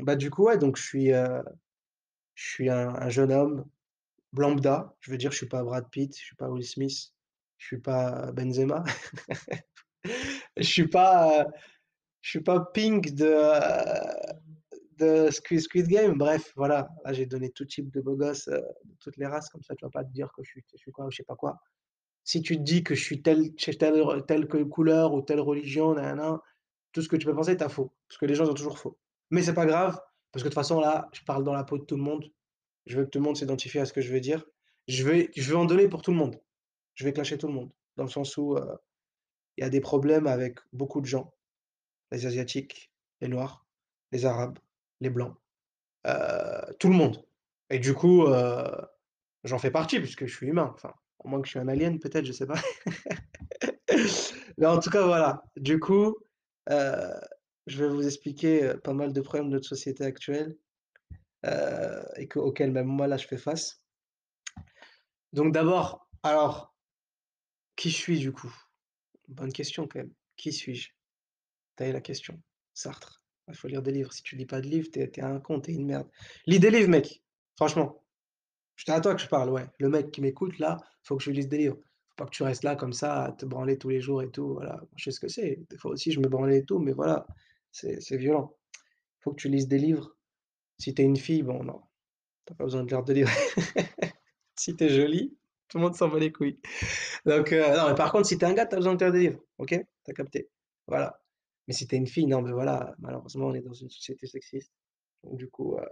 bah, 0.02 0.16
du 0.16 0.30
coup, 0.30 0.44
ouais, 0.44 0.58
donc 0.58 0.76
je 0.76 0.82
suis, 0.82 1.12
je 2.34 2.48
suis 2.48 2.70
un 2.70 2.88
un 2.94 3.08
jeune 3.08 3.32
homme 3.32 3.64
lambda. 4.36 4.94
Je 5.00 5.10
veux 5.10 5.18
dire, 5.18 5.32
je 5.32 5.38
suis 5.38 5.48
pas 5.48 5.62
Brad 5.62 5.88
Pitt, 5.90 6.16
je 6.16 6.24
suis 6.24 6.36
pas 6.36 6.48
Will 6.48 6.66
Smith, 6.66 7.12
je 7.58 7.66
suis 7.66 7.78
pas 7.78 8.32
Benzema. 8.32 8.84
Je 10.56 10.62
suis 10.62 10.88
suis 12.22 12.40
pas 12.40 12.60
Pink 12.72 13.14
de, 13.14 13.26
heu, 13.26 14.34
de 14.98 15.30
Squid 15.30 15.60
Squid 15.60 15.86
Game. 15.88 16.16
Bref, 16.16 16.52
voilà, 16.56 16.88
là, 17.04 17.12
j'ai 17.12 17.26
donné 17.26 17.50
tout 17.50 17.64
type 17.64 17.90
de 17.90 18.00
beaux 18.00 18.16
gosses, 18.16 18.48
de 18.48 18.94
toutes 19.00 19.16
les 19.16 19.26
races, 19.26 19.48
comme 19.50 19.62
ça, 19.62 19.74
tu 19.74 19.84
vas 19.84 19.90
pas 19.90 20.04
te 20.04 20.10
dire 20.12 20.30
que 20.32 20.42
je 20.44 20.60
suis 20.76 20.92
quoi 20.92 21.06
ou 21.06 21.10
je 21.10 21.16
sais 21.16 21.24
pas 21.24 21.36
quoi. 21.36 21.58
Si 22.24 22.40
tu 22.40 22.56
te 22.56 22.62
dis 22.62 22.84
que 22.84 22.94
je 22.94 23.02
suis 23.02 23.22
telle 23.22 23.54
telle 23.56 24.24
telle 24.26 24.46
couleur 24.46 25.12
ou 25.12 25.22
telle 25.22 25.40
religion, 25.40 25.94
na 25.94 26.02
na 26.02 26.14
na, 26.14 26.42
tout 26.92 27.02
ce 27.02 27.08
que 27.08 27.16
tu 27.16 27.26
peux 27.26 27.34
penser, 27.34 27.56
tu 27.56 27.64
as 27.64 27.68
faux, 27.68 27.92
parce 28.08 28.18
que 28.18 28.26
les 28.26 28.34
gens 28.34 28.48
ont 28.48 28.54
toujours 28.54 28.78
faux. 28.78 28.98
Mais 29.30 29.42
c'est 29.42 29.54
pas 29.54 29.66
grave, 29.66 30.00
parce 30.34 30.42
que 30.42 30.48
de 30.48 30.52
toute 30.52 30.54
façon, 30.54 30.80
là, 30.80 31.08
je 31.12 31.22
parle 31.22 31.44
dans 31.44 31.52
la 31.52 31.62
peau 31.62 31.78
de 31.78 31.84
tout 31.84 31.96
le 31.96 32.02
monde. 32.02 32.28
Je 32.86 32.98
veux 32.98 33.04
que 33.04 33.10
tout 33.10 33.20
le 33.20 33.24
monde 33.24 33.36
s'identifie 33.36 33.78
à 33.78 33.86
ce 33.86 33.92
que 33.92 34.00
je 34.00 34.12
vais 34.12 34.18
dire. 34.18 34.44
Je 34.88 35.04
vais 35.04 35.54
en 35.54 35.64
donner 35.64 35.88
pour 35.88 36.02
tout 36.02 36.10
le 36.10 36.16
monde. 36.16 36.40
Je 36.96 37.04
vais 37.04 37.12
clasher 37.12 37.38
tout 37.38 37.46
le 37.46 37.52
monde, 37.52 37.70
dans 37.96 38.02
le 38.02 38.10
sens 38.10 38.36
où, 38.36 38.56
heu, 38.56 38.66
il 39.56 39.60
y 39.62 39.64
a 39.64 39.70
des 39.70 39.80
problèmes 39.80 40.26
avec 40.26 40.58
beaucoup 40.72 41.00
de 41.00 41.06
gens, 41.06 41.32
les 42.10 42.26
asiatiques, 42.26 42.90
les 43.20 43.28
noirs, 43.28 43.64
les 44.10 44.26
arabes, 44.26 44.58
les 45.00 45.10
blancs, 45.10 45.36
heu, 46.08 46.74
tout 46.80 46.88
le 46.88 46.94
monde 46.94 47.24
et 47.70 47.78
du 47.78 47.94
coup, 47.94 48.26
heu, 48.26 48.70
j'en 49.44 49.58
fais 49.58 49.70
partie 49.70 50.00
puisque 50.00 50.26
je 50.26 50.34
suis 50.34 50.48
humain, 50.48 50.72
enfin, 50.74 50.94
à 51.24 51.28
moins 51.28 51.40
que 51.40 51.46
je 51.46 51.52
suis 51.52 51.60
un 51.60 51.68
alien 51.68 52.00
peut-être, 52.00 52.24
je 52.24 52.32
sais 52.32 52.46
pas. 52.46 52.58
Mais 54.58 54.66
en 54.66 54.80
tout 54.80 54.90
cas, 54.90 55.06
voilà, 55.06 55.44
du 55.56 55.78
coup, 55.78 56.16
je 57.66 57.84
vais 57.84 57.90
vous 57.90 58.06
expliquer, 58.06 58.74
pas 58.82 58.92
mal 58.92 59.12
de 59.12 59.20
problèmes 59.20 59.48
de 59.48 59.54
notre 59.54 59.68
société 59.68 60.04
actuelle, 60.04 60.56
et 61.44 62.28
que 62.28 62.38
auxquels 62.38 62.72
même 62.72 62.86
moi, 62.86 63.06
là, 63.06 63.16
je 63.16 63.26
fais 63.26 63.38
face. 63.38 63.82
Donc 65.32 65.52
d'abord, 65.52 66.08
alors, 66.22 66.74
qui 67.76 67.90
je 67.90 67.96
suis 67.96 68.18
du 68.18 68.32
coup? 68.32 68.54
Bonne 69.28 69.52
question 69.52 69.88
quand 69.88 69.98
même. 69.98 70.12
Qui 70.36 70.52
suis-je? 70.52 70.90
Tu 71.76 71.92
la 71.92 72.00
question. 72.00 72.40
Sartre. 72.72 73.22
Il 73.48 73.54
faut 73.54 73.68
lire 73.68 73.82
des 73.82 73.92
livres. 73.92 74.12
Si 74.12 74.22
tu 74.22 74.36
lis 74.36 74.46
pas 74.46 74.60
de 74.60 74.68
livres, 74.68 74.88
t'es 74.92 75.10
es 75.12 75.20
un 75.20 75.40
con, 75.40 75.60
t'es 75.60 75.72
une 75.72 75.86
merde. 75.86 76.08
Lis 76.46 76.60
des 76.60 76.70
livres, 76.70 76.88
mec, 76.88 77.22
franchement. 77.56 78.04
C'est 78.76 78.92
à 78.92 79.00
toi 79.00 79.14
que 79.14 79.20
je 79.20 79.28
parle, 79.28 79.50
ouais. 79.50 79.66
Le 79.78 79.88
mec 79.88 80.10
qui 80.10 80.20
m'écoute 80.20 80.58
là, 80.58 80.78
faut 81.02 81.16
que 81.16 81.22
je 81.22 81.30
lise 81.30 81.48
des 81.48 81.58
livres. 81.58 81.76
Faut 81.76 82.14
pas 82.16 82.26
que 82.26 82.30
tu 82.30 82.42
restes 82.42 82.64
là 82.64 82.76
comme 82.76 82.92
ça 82.92 83.24
à 83.24 83.32
te 83.32 83.44
branler 83.44 83.76
tous 83.76 83.88
les 83.88 84.00
jours 84.00 84.22
et 84.22 84.30
tout, 84.30 84.54
voilà. 84.54 84.80
Je 84.96 85.04
sais 85.04 85.10
ce 85.10 85.20
que 85.20 85.28
c'est. 85.28 85.60
Des 85.68 85.76
fois 85.76 85.90
aussi, 85.90 86.12
je 86.12 86.20
me 86.20 86.28
branlais 86.28 86.58
et 86.58 86.64
tout, 86.64 86.78
mais 86.78 86.92
voilà, 86.92 87.26
c'est 87.74 88.16
violent. 88.16 88.56
Faut 89.20 89.32
que 89.32 89.40
tu 89.40 89.48
lises 89.48 89.68
des 89.68 89.78
livres. 89.78 90.16
Si 90.78 90.94
tu 90.94 91.02
es 91.02 91.04
une 91.04 91.16
fille, 91.16 91.42
bon, 91.42 91.64
non, 91.64 91.82
tu 92.46 92.52
as 92.52 92.56
pas 92.56 92.64
besoin 92.64 92.84
de 92.84 92.88
lire 92.90 93.04
de 93.04 93.12
livres. 93.12 93.30
Si 94.56 94.76
tu 94.76 94.84
es 94.84 94.88
jolie, 94.88 95.36
tout 95.68 95.78
le 95.78 95.84
monde 95.84 95.96
s'en 95.96 96.08
bat 96.08 96.18
les 96.18 96.30
couilles. 96.30 96.60
Donc, 97.26 97.52
heu, 97.52 97.60
non, 97.76 97.88
mais 97.88 97.94
par 97.96 98.12
contre, 98.12 98.28
si 98.28 98.38
tu 98.38 98.44
es 98.44 98.48
un 98.48 98.54
gars, 98.54 98.66
tu 98.66 98.74
as 98.74 98.78
besoin 98.78 98.94
de 98.94 99.04
lire 99.04 99.12
des 99.12 99.20
livres, 99.20 99.40
OK? 99.58 99.70
Tu 99.70 100.10
as 100.10 100.14
capté. 100.14 100.48
Voilà. 100.86 101.20
Mais 101.66 101.74
si 101.74 101.88
tu 101.88 101.96
es 101.96 101.98
une 101.98 102.06
fille, 102.06 102.26
non, 102.26 102.40
mais 102.40 102.52
voilà, 102.52 102.94
malheureusement, 102.98 103.46
on 103.46 103.54
est 103.54 103.62
dans 103.62 103.72
une 103.72 103.90
société 103.90 104.26
sexiste. 104.28 104.72
Donc 105.24 105.36
du 105.36 105.48
coup, 105.48 105.76
heu, 105.76 105.88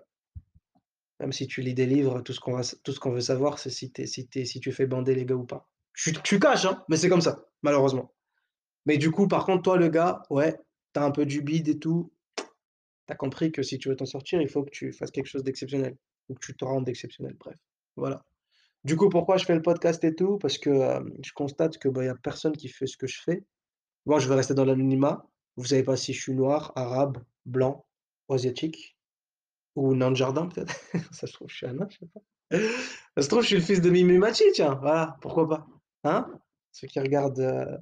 même 1.21 1.33
si 1.33 1.47
tu 1.47 1.63
lis 1.63 1.75
des 1.75 1.87
livres, 1.87 2.21
tout 2.21 2.33
ce 2.33 2.41
qu'on 2.41 2.53
va 2.53 2.63
qu'on 3.01 3.13
veut 3.13 3.21
savoir, 3.21 3.59
c'est 3.59 3.71
si 3.71 3.93
si 4.07 4.29
si 4.47 4.61
tu 4.61 4.73
fais 4.73 4.87
bander 4.87 5.15
les 5.15 5.25
gars 5.25 5.37
ou 5.37 5.45
pas. 5.45 5.69
Tu 5.95 6.13
tu 6.13 6.39
caches, 6.39 6.65
hein, 6.65 6.85
mais 6.89 6.97
c'est 6.97 7.09
comme 7.09 7.21
ça, 7.21 7.47
malheureusement. 7.63 8.13
Mais 8.87 8.99
du 8.99 9.11
coup, 9.11 9.29
par 9.29 9.47
contre, 9.47 9.63
toi, 9.63 9.77
le 9.77 9.89
gars, 9.89 10.23
ouais, 10.31 10.57
tu 10.95 11.01
as 11.01 11.05
un 11.05 11.11
peu 11.11 11.27
du 11.27 11.43
bide 11.43 11.69
et 11.69 11.79
tout, 11.79 12.13
tu 12.37 12.45
as 13.09 13.17
compris 13.17 13.53
que 13.53 13.63
si 13.63 13.79
tu 13.79 13.89
veux 13.89 13.97
t'en 13.97 14.07
sortir, 14.07 14.41
il 14.41 14.49
faut 14.49 14.63
que 14.63 14.71
tu 14.71 14.93
fasses 14.93 15.11
quelque 15.11 15.27
chose 15.27 15.45
d'exceptionnel 15.45 15.97
ou 16.29 16.35
que 16.35 16.45
tu 16.45 16.55
te 16.55 16.65
rendes 16.65 16.89
exceptionnel, 16.89 17.35
bref, 17.39 17.57
voilà. 17.97 18.25
Du 18.85 18.97
coup, 18.97 19.09
pourquoi 19.09 19.37
je 19.37 19.45
fais 19.45 19.55
le 19.55 19.63
podcast 19.63 20.03
et 20.03 20.15
tout? 20.15 20.39
Parce 20.39 20.59
que, 20.59 20.71
je 21.23 21.33
constate 21.33 21.79
que, 21.79 21.89
bah, 21.89 22.03
il 22.03 22.07
y 22.07 22.11
a 22.11 22.17
personne 22.17 22.57
qui 22.57 22.69
fait 22.69 22.87
ce 22.87 22.97
que 22.97 23.07
je 23.07 23.21
fais. 23.23 23.45
Moi, 24.07 24.19
je 24.19 24.29
veux 24.29 24.35
rester 24.35 24.55
dans 24.55 24.65
l'anonymat. 24.65 25.25
Vous 25.57 25.67
savez 25.67 25.85
pas 25.85 25.97
si 25.97 26.13
je 26.13 26.21
suis 26.21 26.35
noir, 26.35 26.73
arabe, 26.75 27.19
blanc 27.47 27.87
asiatique 28.29 28.97
ou 29.77 29.95
nain 29.95 30.11
de 30.11 30.17
jardin 30.17 30.47
peut-être? 30.47 30.75
Ça 31.13 31.27
se 31.27 31.33
trouve, 31.33 31.49
je 31.49 31.57
suis 31.57 31.67
un 31.67 31.75
nain, 31.75 31.87
je 31.91 31.99
sais 31.99 32.07
pas. 32.07 32.21
Ça 33.17 33.23
se 33.23 33.29
trouve, 33.29 33.43
je 33.43 33.49
suis 33.49 33.57
le 33.57 33.63
fils 33.63 33.81
de 33.81 33.91
Mimi 33.91 34.19
Mati, 34.19 34.45
tiens, 34.53 34.75
voilà, 34.75 35.17
pourquoi 35.21 35.49
pas? 35.49 35.67
Hein? 36.05 36.27
Ceux 36.73 36.87
qui 36.87 36.99
regardent, 36.99 37.41
heu, 37.41 37.79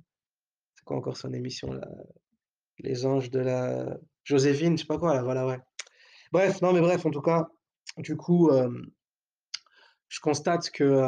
c'est 0.75 0.85
quoi 0.85 0.97
encore 0.97 1.17
son 1.17 1.33
émission 1.33 1.73
là? 1.73 1.88
Les 2.82 3.06
anges 3.06 3.30
de 3.30 3.40
la 3.40 3.99
Joséphine, 4.25 4.76
je 4.76 4.82
sais 4.82 4.87
pas 4.87 4.99
quoi 4.99 5.14
là, 5.14 5.22
voilà, 5.22 5.46
ouais. 5.46 5.60
Bref, 6.32 6.62
non 6.62 6.72
mais 6.72 6.80
bref, 6.80 7.04
en 7.06 7.10
tout 7.10 7.22
cas, 7.22 7.49
du 7.99 8.16
coup, 8.16 8.50
je 10.08 10.20
constate 10.20 10.70
que, 10.70 11.02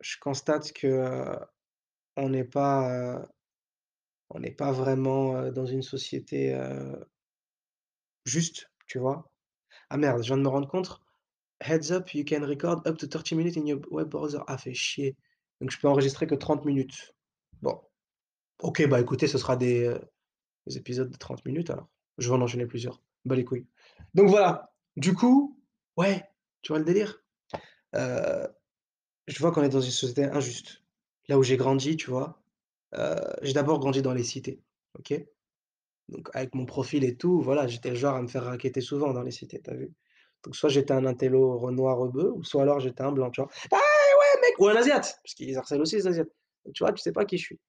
je 0.00 0.16
constate 0.20 0.72
que, 0.72 1.36
on 2.16 2.28
n'est 2.28 2.44
pas, 2.44 3.26
on 4.30 4.40
n'est 4.40 4.50
pas 4.50 4.72
vraiment, 4.72 5.50
dans 5.50 5.66
une 5.66 5.82
société, 5.82 6.58
juste, 8.24 8.70
tu 8.86 8.98
vois? 8.98 9.30
Ah 9.90 9.96
merde, 9.96 10.22
je 10.22 10.28
viens 10.28 10.36
de 10.36 10.42
me 10.42 10.48
rendre 10.48 10.68
compte, 10.68 11.00
heads 11.60 11.90
up, 11.90 12.12
you 12.14 12.24
can 12.24 12.46
record 12.46 12.86
up 12.86 12.98
to 12.98 13.06
30 13.06 13.32
minutes 13.32 13.56
in 13.56 13.66
your 13.66 13.80
web 13.90 14.08
browser. 14.08 14.38
Ah 14.46 14.58
fait 14.58 14.74
chier. 14.74 15.16
Donc 15.60 15.70
je 15.70 15.78
peux 15.78 15.88
enregistrer 15.88 16.26
que 16.26 16.34
30 16.34 16.64
minutes. 16.64 17.14
Bon, 17.62 17.80
OK, 18.60 18.86
bah 18.86 19.00
écoutez, 19.00 19.26
ce 19.26 19.38
sera 19.38 19.56
des, 19.56 19.92
épisodes 20.76 21.10
de 21.10 21.16
30 21.16 21.44
minutes 21.44 21.70
alors. 21.70 21.88
Je 22.18 22.28
vais 22.28 22.34
en 22.34 22.42
enchaîner 22.42 22.66
plusieurs. 22.66 23.00
Bah 23.24 23.36
les 23.36 23.44
couilles. 23.44 23.66
Donc 24.14 24.28
voilà, 24.28 24.72
du 24.96 25.14
coup, 25.14 25.60
ouais, 25.96 26.28
tu 26.62 26.72
vois 26.72 26.78
le 26.78 26.84
délire? 26.84 27.22
Heu, 27.94 28.48
je 29.26 29.38
vois 29.38 29.52
qu'on 29.52 29.62
est 29.62 29.68
dans 29.68 29.80
une 29.80 29.90
société 29.90 30.24
injuste. 30.24 30.82
Là 31.28 31.38
où 31.38 31.42
j'ai 31.42 31.56
grandi, 31.56 31.96
tu 31.96 32.10
vois? 32.10 32.42
Heu, 32.94 33.16
j'ai 33.42 33.52
d'abord 33.52 33.78
grandi 33.80 34.02
dans 34.02 34.14
les 34.14 34.24
cités, 34.24 34.62
OK? 34.98 35.14
Donc 36.08 36.30
avec 36.34 36.54
mon 36.54 36.64
profil 36.64 37.04
et 37.04 37.16
tout, 37.16 37.40
voilà, 37.40 37.66
j'étais 37.66 37.90
le 37.90 37.96
genre 37.96 38.14
à 38.16 38.22
me 38.22 38.28
faire 38.28 38.44
racketter 38.44 38.80
souvent 38.80 39.12
dans 39.12 39.22
les 39.22 39.30
cités, 39.30 39.60
tu 39.62 39.70
as 39.70 39.74
vu? 39.74 39.92
Donc 40.44 40.56
soit 40.56 40.70
j'étais 40.70 40.92
un 40.92 41.04
intello 41.04 41.58
renois 41.58 41.94
rebeu 41.94 42.32
ou 42.32 42.44
soit 42.44 42.62
alors 42.62 42.80
j'étais 42.80 43.02
un 43.02 43.12
blanc, 43.12 43.30
tu 43.30 43.42
vois? 43.42 43.50
«Ah 43.72 43.76
ouais 43.76 44.40
mec!» 44.40 44.58
ou 44.58 44.68
un 44.68 44.76
asiate, 44.76 45.18
parce 45.22 45.34
qu'ils 45.34 45.56
harcèlent 45.56 45.82
aussi 45.82 45.96
les 45.96 46.06
asiates. 46.06 46.30
Tu 46.74 46.82
vois, 46.82 46.92
tu 46.92 47.02
sais 47.02 47.12
pas 47.12 47.24
qui 47.24 47.38
je 47.38 47.44
suis. 47.44 47.60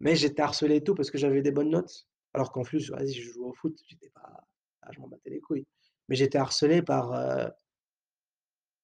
Mais 0.00 0.14
j'étais 0.16 0.42
harcelé 0.42 0.76
et 0.76 0.84
tout 0.84 0.94
parce 0.94 1.10
que 1.10 1.18
j'avais 1.18 1.42
des 1.42 1.52
bonnes 1.52 1.70
notes, 1.70 2.06
alors 2.34 2.52
qu'en 2.52 2.62
plus, 2.62 2.90
vas-y, 2.90 3.12
je 3.12 3.30
jouais 3.32 3.44
au 3.46 3.52
foot, 3.52 3.78
j'étais 3.88 4.10
pas 4.10 4.44
ah 4.82 4.90
je 4.92 5.00
m'en 5.00 5.08
battais 5.08 5.30
les 5.30 5.40
couilles. 5.40 5.66
Mais 6.08 6.16
j'étais 6.16 6.38
harcelé 6.38 6.82
par, 6.82 7.12
heu, 7.12 7.48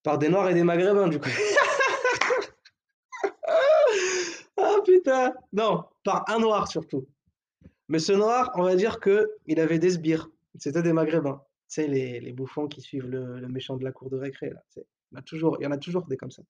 par 0.03 0.19
des 0.19 0.29
noirs 0.29 0.49
et 0.49 0.55
des 0.55 0.65
maghrébins 0.65 1.09
du 1.09 1.21
coup. 1.21 1.29
Ah 4.61 4.75
putain! 4.85 5.35
Non, 5.53 5.85
par 6.05 6.25
un 6.29 6.41
noir 6.41 6.67
surtout. 6.69 7.07
Mais 7.89 7.99
ce 8.01 8.13
noir, 8.13 8.51
on 8.57 8.63
va 8.63 8.77
dire 8.77 8.99
qu'il 9.01 9.61
avait 9.61 9.79
des 9.79 9.91
sbires. 9.91 10.29
C'était 10.59 10.83
des 10.83 10.93
maghrébins. 10.93 11.43
Tu 11.69 11.75
sais 11.83 11.87
les 11.87 12.21
les 12.21 12.33
bouffons 12.33 12.67
qui 12.67 12.81
suivent 12.81 13.07
le 13.07 13.49
méchant 13.49 13.77
de 13.77 13.85
la 13.85 13.93
cour 13.93 14.11
de 14.11 14.17
récré 14.17 14.51
là? 14.51 14.63
Il 14.77 14.83
il 15.11 15.63
y 15.63 15.67
en 15.67 15.71
a 15.71 15.79
toujours 15.79 16.07
des 16.07 16.17
comme 16.17 16.31
ça. 16.31 16.43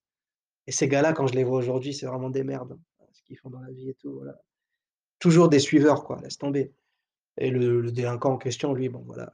Et 0.66 0.72
ces 0.72 0.88
gars-là, 0.88 1.12
quand 1.12 1.26
je 1.26 1.34
les 1.34 1.44
vois 1.44 1.58
aujourd'hui, 1.58 1.94
c'est 1.94 2.06
vraiment 2.06 2.30
des 2.30 2.44
merdes, 2.44 2.78
hein, 3.00 3.06
ce 3.12 3.22
qu'ils 3.22 3.38
font 3.38 3.50
dans 3.50 3.60
la 3.60 3.70
vie 3.70 3.90
et 3.90 3.94
tout, 3.94 4.12
voilà. 4.12 4.38
Toujours 5.18 5.48
des 5.48 5.58
suiveurs 5.58 6.04
quoi, 6.04 6.20
laisse 6.22 6.38
tomber. 6.38 6.72
Et 7.38 7.50
le 7.50 7.90
délinquant 7.92 8.34
en 8.34 8.38
question, 8.38 8.74
lui, 8.74 8.88
bon 8.88 9.00
voilà, 9.06 9.32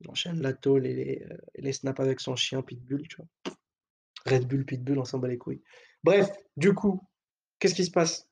il 0.00 0.10
enchaîne 0.10 0.40
la 0.42 0.52
tôle 0.52 0.86
et 0.86 0.94
les, 0.94 1.26
et 1.54 1.62
les 1.62 1.72
snaps 1.72 2.00
avec 2.00 2.20
son 2.20 2.36
chien 2.36 2.62
Pitbull, 2.62 3.08
tu 3.08 3.16
vois? 3.16 3.26
Red 4.26 4.46
Bull, 4.46 4.64
Pitbull, 4.64 4.98
on 4.98 5.04
s'en 5.04 5.18
bat 5.18 5.28
les 5.28 5.38
couilles. 5.38 5.62
Bref, 6.04 6.30
du 6.56 6.74
coup, 6.74 7.00
qu'est-ce 7.58 7.74
qui 7.74 7.84
se 7.84 7.90
passe? 7.90 8.28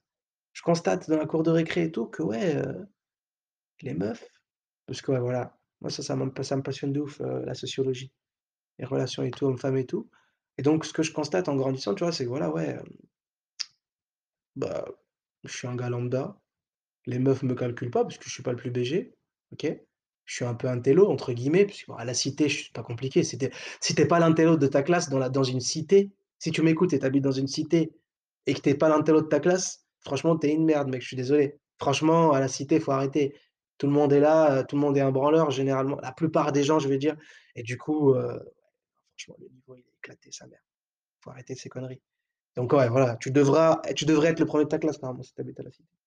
Je 0.52 0.62
constate 0.62 1.08
dans 1.08 1.18
la 1.18 1.26
cour 1.26 1.42
de 1.42 1.50
récré 1.50 1.84
et 1.84 1.92
tout 1.92 2.06
que 2.06 2.22
ouais, 2.22 2.56
heu, 2.56 2.86
les 3.82 3.94
meufs 3.94 4.28
parce 4.86 5.02
que 5.02 5.12
ouais, 5.12 5.20
voilà, 5.20 5.58
moi 5.80 5.90
ça 5.90 6.02
ça 6.02 6.16
ça 6.42 6.56
me 6.56 6.62
passionne 6.62 6.92
de 6.92 7.00
ouf, 7.00 7.20
heu, 7.20 7.44
la 7.44 7.54
sociologie, 7.54 8.12
les 8.78 8.86
relations 8.86 9.24
et 9.24 9.30
tout, 9.30 9.46
hommes-femmes 9.46 9.78
et 9.78 9.86
tout. 9.86 10.10
Et 10.58 10.62
donc 10.62 10.84
ce 10.84 10.92
que 10.92 11.02
je 11.02 11.12
constate 11.12 11.48
en 11.48 11.56
grandissant, 11.56 11.94
tu 11.94 12.04
vois, 12.04 12.12
c'est 12.12 12.24
que 12.24 12.30
voilà, 12.30 12.50
ouais, 12.50 12.70
hem 12.70 12.84
bah, 14.56 14.84
je 15.44 15.56
suis 15.56 15.66
un 15.68 15.76
gars 15.76 15.88
lambda. 15.88 16.36
Les 17.08 17.18
meufs 17.18 17.42
me 17.42 17.54
calculent 17.54 17.90
pas 17.90 18.04
parce 18.04 18.18
que 18.18 18.24
je 18.26 18.30
suis 18.30 18.42
pas 18.42 18.52
le 18.52 18.58
plus 18.58 18.70
BG, 18.70 19.14
OK? 19.52 19.66
Je 20.26 20.34
suis 20.34 20.44
un 20.44 20.54
peu 20.54 20.68
un 20.68 20.78
télo 20.78 21.10
entre 21.10 21.32
guillemets, 21.32 21.64
puisque 21.64 21.88
à 21.96 22.04
la 22.04 22.12
cité, 22.12 22.48
je 22.50 22.56
suis 22.64 22.72
pas 22.72 22.82
compliqué. 22.82 23.22
Si 23.24 23.38
tu 23.38 23.48
si 23.80 23.94
tu 23.94 24.06
pas 24.06 24.18
l'intello 24.18 24.56
de 24.58 24.66
ta 24.66 24.82
classe 24.82 25.08
dans 25.08 25.18
la 25.18 25.30
dans 25.30 25.42
une 25.42 25.60
cité, 25.60 26.10
si 26.38 26.50
tu 26.52 26.60
m'écoutes 26.62 26.92
et 26.92 26.98
tu 26.98 27.06
habites 27.06 27.24
dans 27.24 27.32
une 27.32 27.46
cité 27.48 27.92
et 28.46 28.52
que 28.54 28.60
tu 28.60 28.76
pas 28.76 28.90
l'intello 28.90 29.22
de 29.22 29.26
ta 29.28 29.40
classe, 29.40 29.86
franchement, 30.00 30.36
tu 30.38 30.48
es 30.48 30.52
une 30.52 30.66
merde, 30.66 30.88
mec, 30.90 31.00
je 31.02 31.06
suis 31.08 31.16
désolé. 31.16 31.58
Franchement, 31.80 32.32
à 32.32 32.40
la 32.40 32.48
cité, 32.48 32.78
faut 32.80 32.92
arrêter. 32.92 33.34
Tout 33.78 33.86
le 33.86 33.92
monde 33.94 34.12
est 34.12 34.20
là, 34.20 34.60
heu, 34.60 34.64
tout 34.68 34.76
le 34.76 34.82
monde 34.82 34.96
est 34.98 35.00
un 35.00 35.12
branleur 35.12 35.50
généralement, 35.50 35.98
la 36.02 36.12
plupart 36.12 36.52
des 36.52 36.64
gens, 36.64 36.78
je 36.78 36.88
vais 36.88 36.98
dire 36.98 37.16
et 37.54 37.62
du 37.62 37.78
coup, 37.78 38.14
heu, 38.14 38.38
franchement, 39.16 39.36
le 39.40 39.48
niveau, 39.48 39.74
il 39.76 39.80
est 39.80 39.94
éclaté, 39.98 40.30
sa 40.32 40.46
mère. 40.46 40.60
Faut 41.22 41.30
arrêter 41.30 41.54
ces 41.54 41.68
conneries. 41.70 42.02
Donc 42.56 42.72
ouais, 42.74 42.88
voilà, 42.88 43.16
tu 43.16 43.30
devras 43.30 43.80
tu 43.96 44.04
devrais 44.06 44.28
être 44.30 44.40
le 44.40 44.46
premier 44.46 44.64
de 44.64 44.70
ta 44.70 44.78
classe 44.78 45.00
normalement 45.02 45.22
si 45.22 45.34
tu 45.34 45.40
habites 45.40 45.60
à 45.60 45.64
la 45.64 45.70
cité. 45.72 45.97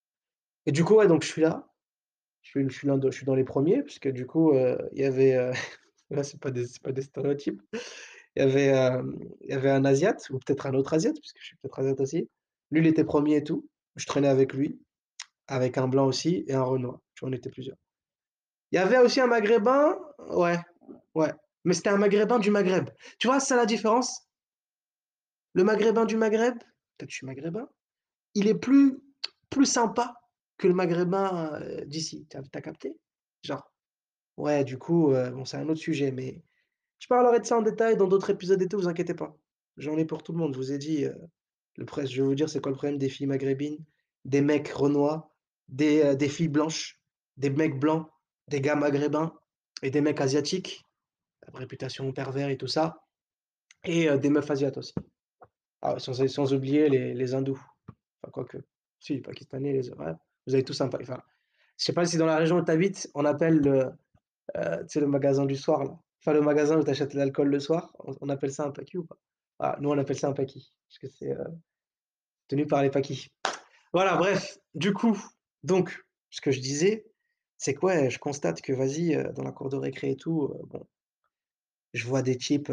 Et 0.65 0.72
du 0.72 0.84
coup, 0.84 1.03
donc 1.06 1.24
je 1.24 1.27
suis 1.27 1.41
là, 1.41 1.68
je 2.41 2.50
suis 2.51 2.70
je 2.70 3.25
dans 3.25 3.36
les 3.36 3.44
premiers 3.44 3.84
puisque 3.84 4.10
du 4.10 4.25
coup, 4.25 4.53
heu, 4.53 4.77
il 4.94 5.01
y 5.01 5.06
avait, 5.06 5.36
heu, 5.36 5.51
là, 6.10 6.24
c'est 6.24 6.39
pas 6.39 6.51
pas 6.84 6.91
des 6.91 7.01
stéréotypes. 7.01 7.62
Il 8.36 8.44
y 8.44 8.46
avait, 8.46 8.68
hem, 8.68 9.20
il 9.41 9.51
y 9.51 9.53
avait 9.53 9.70
un 9.72 9.86
asiate 9.86 10.30
ou 10.32 10.39
peut-être 10.39 10.65
un 10.65 10.74
autre 10.74 10.94
asiate 10.94 11.20
puisque 11.20 11.39
je 11.39 11.46
suis 11.48 11.58
peut-être 11.58 11.80
asiate 11.80 12.01
aussi. 12.01 12.30
Lui, 12.72 12.82
il 12.82 12.88
était 12.88 13.03
premier 13.03 13.38
et 13.38 13.44
tout. 13.44 13.68
Je 13.96 14.06
traînais 14.06 14.30
avec 14.30 14.53
lui, 14.53 14.80
avec 15.48 15.77
un 15.77 15.88
blanc 15.88 16.08
aussi 16.08 16.46
et 16.48 16.53
un 16.53 16.63
renois. 16.63 17.01
Tu 17.15 17.22
vois, 17.22 17.30
on 17.30 17.34
était 17.34 17.50
plusieurs. 17.50 17.77
Il 18.72 18.77
y 18.77 18.80
avait 18.80 19.00
aussi 19.00 19.20
un 19.20 19.27
maghrébin, 19.27 19.98
ouais, 20.30 20.58
ouais, 21.15 21.34
mais 21.65 21.74
c'était 21.74 21.89
un 21.89 21.98
maghrébin 21.98 22.39
du 22.39 22.51
Maghreb. 22.51 22.89
Tu 23.20 23.27
vois, 23.27 23.39
c'est 23.39 23.48
ça 23.48 23.56
la 23.58 23.65
différence? 23.65 24.27
Le 25.53 25.63
maghrébin 25.63 26.06
du 26.06 26.15
Maghreb, 26.15 26.58
peut-être 26.98 27.10
je 27.10 27.15
suis 27.15 27.25
maghrébin, 27.25 27.68
il 28.36 28.48
est 28.48 28.56
plus 28.56 29.00
plus 29.50 29.65
sympa 29.65 30.21
que 30.62 30.68
le 30.70 30.75
maghrébin, 30.75 31.60
heu, 31.62 31.86
d'ici. 31.86 32.27
Tu 32.30 32.38
as 32.38 32.62
capté? 32.62 32.96
Genre, 33.44 33.72
ouais, 34.38 34.63
du 34.63 34.77
coup, 34.77 35.12
heu, 35.13 35.32
bon, 35.32 35.46
c'est 35.46 35.58
un 35.58 35.70
autre 35.70 35.82
sujet, 35.82 36.12
mais 36.12 36.44
je 37.00 37.08
parlerai 37.08 37.39
de 37.41 37.46
ça 37.46 37.58
en 37.58 37.63
détail 37.63 37.98
dans 37.98 38.08
d'autres 38.08 38.30
épisodes 38.32 38.62
et 38.62 38.68
tout, 38.70 38.77
vous 38.80 38.88
inquiétez 38.89 39.15
pas. 39.15 39.36
J'en 39.77 39.98
ai 39.98 40.06
pour 40.06 40.24
tout 40.24 40.34
le 40.34 40.39
monde. 40.39 40.53
Je 40.53 40.60
vous 40.60 40.72
ai 40.74 40.77
dit, 40.77 41.06
heu, 41.06 41.15
le 41.77 41.86
presse 41.86 42.12
je 42.12 42.22
vais 42.22 42.27
vous 42.27 42.36
dire 42.36 42.50
c'est 42.50 42.62
quoi 42.62 42.72
le 42.72 42.77
problème 42.77 43.00
des 43.00 43.10
filles 43.10 43.27
maghrébines, 43.27 43.80
des 44.25 44.41
mecs 44.41 44.70
renois, 44.70 45.32
des, 45.70 46.03
heu, 46.03 46.15
des 46.15 46.30
filles 46.30 46.50
blanches, 46.50 47.01
des 47.38 47.50
mecs 47.50 47.80
blancs, 47.80 48.08
des 48.48 48.62
gars 48.62 48.75
maghrébins 48.75 49.34
et 49.84 49.91
des 49.91 50.01
mecs 50.01 50.22
asiatiques, 50.22 50.84
réputation 51.53 52.12
pervers 52.13 52.50
et 52.50 52.58
tout 52.58 52.68
ça 52.68 53.03
et 53.86 54.15
des 54.18 54.30
meufs 54.30 54.51
asiates 54.51 54.77
aussi. 54.77 54.94
Ah, 55.82 55.98
sans 56.00 56.53
oublier 56.53 56.89
les 56.89 57.13
les 57.15 57.34
hindous. 57.34 57.60
Enfin 58.24 58.32
quoique, 58.32 58.58
si, 59.00 59.15
les 59.15 59.22
pakistanais, 59.22 59.74
les 59.74 59.91
ouais, 59.91 60.13
vous 60.51 60.55
avez 60.55 60.63
tous 60.65 60.81
un 60.81 60.88
enfin, 60.88 61.22
je 61.77 61.86
sais 61.86 61.93
pas 61.93 62.05
si 62.05 62.17
dans 62.17 62.25
la 62.25 62.38
région 62.38 62.58
où 62.58 62.65
tu 62.65 62.72
habites, 62.72 63.10
on 63.15 63.25
appelle 63.25 63.60
le, 63.60 63.91
sais 64.88 65.00
le 65.00 65.08
magasin 65.08 65.46
du 65.46 65.55
soir 65.55 65.84
là, 65.84 65.98
enfin 66.22 66.34
le 66.34 66.41
magasin 66.41 66.77
où 66.77 66.84
tu 66.84 66.89
achètes 66.91 67.13
l'alcool 67.13 67.50
le 67.50 67.60
soir, 67.60 67.93
on 68.00 68.29
appelle 68.29 68.51
ça 68.51 68.65
un 68.65 68.72
paki 68.72 68.98
ou 68.98 69.05
pas? 69.05 69.17
Ah, 69.60 69.77
nous 69.79 69.89
on 69.89 69.98
appelle 69.98 70.17
ça 70.17 70.27
un 70.27 70.34
paki, 70.34 70.74
parce 70.88 71.00
que 71.00 71.08
c'est, 71.08 71.31
heu, 71.31 71.46
tenu 72.48 72.67
par 72.67 72.84
les 72.84 72.89
pakis. 72.89 73.27
Voilà, 73.93 74.15
bref, 74.17 74.58
du 74.74 74.93
coup, 74.93 75.17
donc 75.63 76.03
ce 76.29 76.41
que 76.41 76.51
je 76.51 76.60
disais, 76.60 77.05
c'est 77.58 77.74
que 77.75 77.86
ouais, 77.86 78.10
je 78.10 78.20
constate 78.20 78.62
que 78.62 78.74
vas-y, 78.74 79.15
heu, 79.15 79.31
dans 79.34 79.43
la 79.43 79.51
cour 79.51 79.70
de 79.70 79.77
récré 79.77 80.12
et 80.12 80.15
tout, 80.17 80.51
heu, 80.53 80.60
bon, 80.67 80.86
je 81.93 82.05
vois 82.08 82.22
des 82.22 82.38
types, 82.38 82.72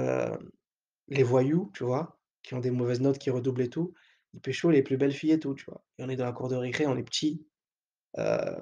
les 1.09 1.23
voyous, 1.23 1.71
tu 1.75 1.85
vois? 1.85 2.19
Qui 2.43 2.55
ont 2.55 2.61
des 2.61 2.71
mauvaises 2.71 3.01
notes, 3.01 3.19
qui 3.19 3.31
redoublent 3.31 3.63
et 3.63 3.71
tout, 3.71 3.95
ils 4.33 4.41
pécho 4.41 4.71
les 4.71 4.83
plus 4.83 4.97
belles 4.97 5.13
filles 5.13 5.33
et 5.33 5.41
tout, 5.41 5.55
tu 5.55 5.65
vois? 5.67 5.85
Et 5.99 6.05
on 6.05 6.09
est 6.09 6.17
dans 6.17 6.25
la 6.25 6.33
cour 6.33 6.49
de 6.49 6.57
récré, 6.57 6.87
on 6.87 6.97
est 6.97 7.03
petits, 7.03 7.47
heu, 8.19 8.57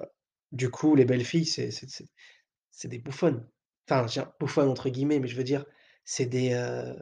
du 0.51 0.69
coup, 0.69 0.95
les 0.95 1.05
belles 1.05 1.25
filles, 1.25 1.45
c'est 1.45 2.87
des 2.87 2.99
bouffonnes. 2.99 3.47
Enfin, 3.89 4.05
dire 4.05 4.31
«bouffonnes» 4.39 4.69
entre 4.69 4.89
guillemets, 4.89 5.19
mais 5.19 5.27
je 5.27 5.35
veux 5.37 5.43
dire, 5.43 5.65
c'est 6.05 6.25
des, 6.25 6.53
heu, 6.53 6.95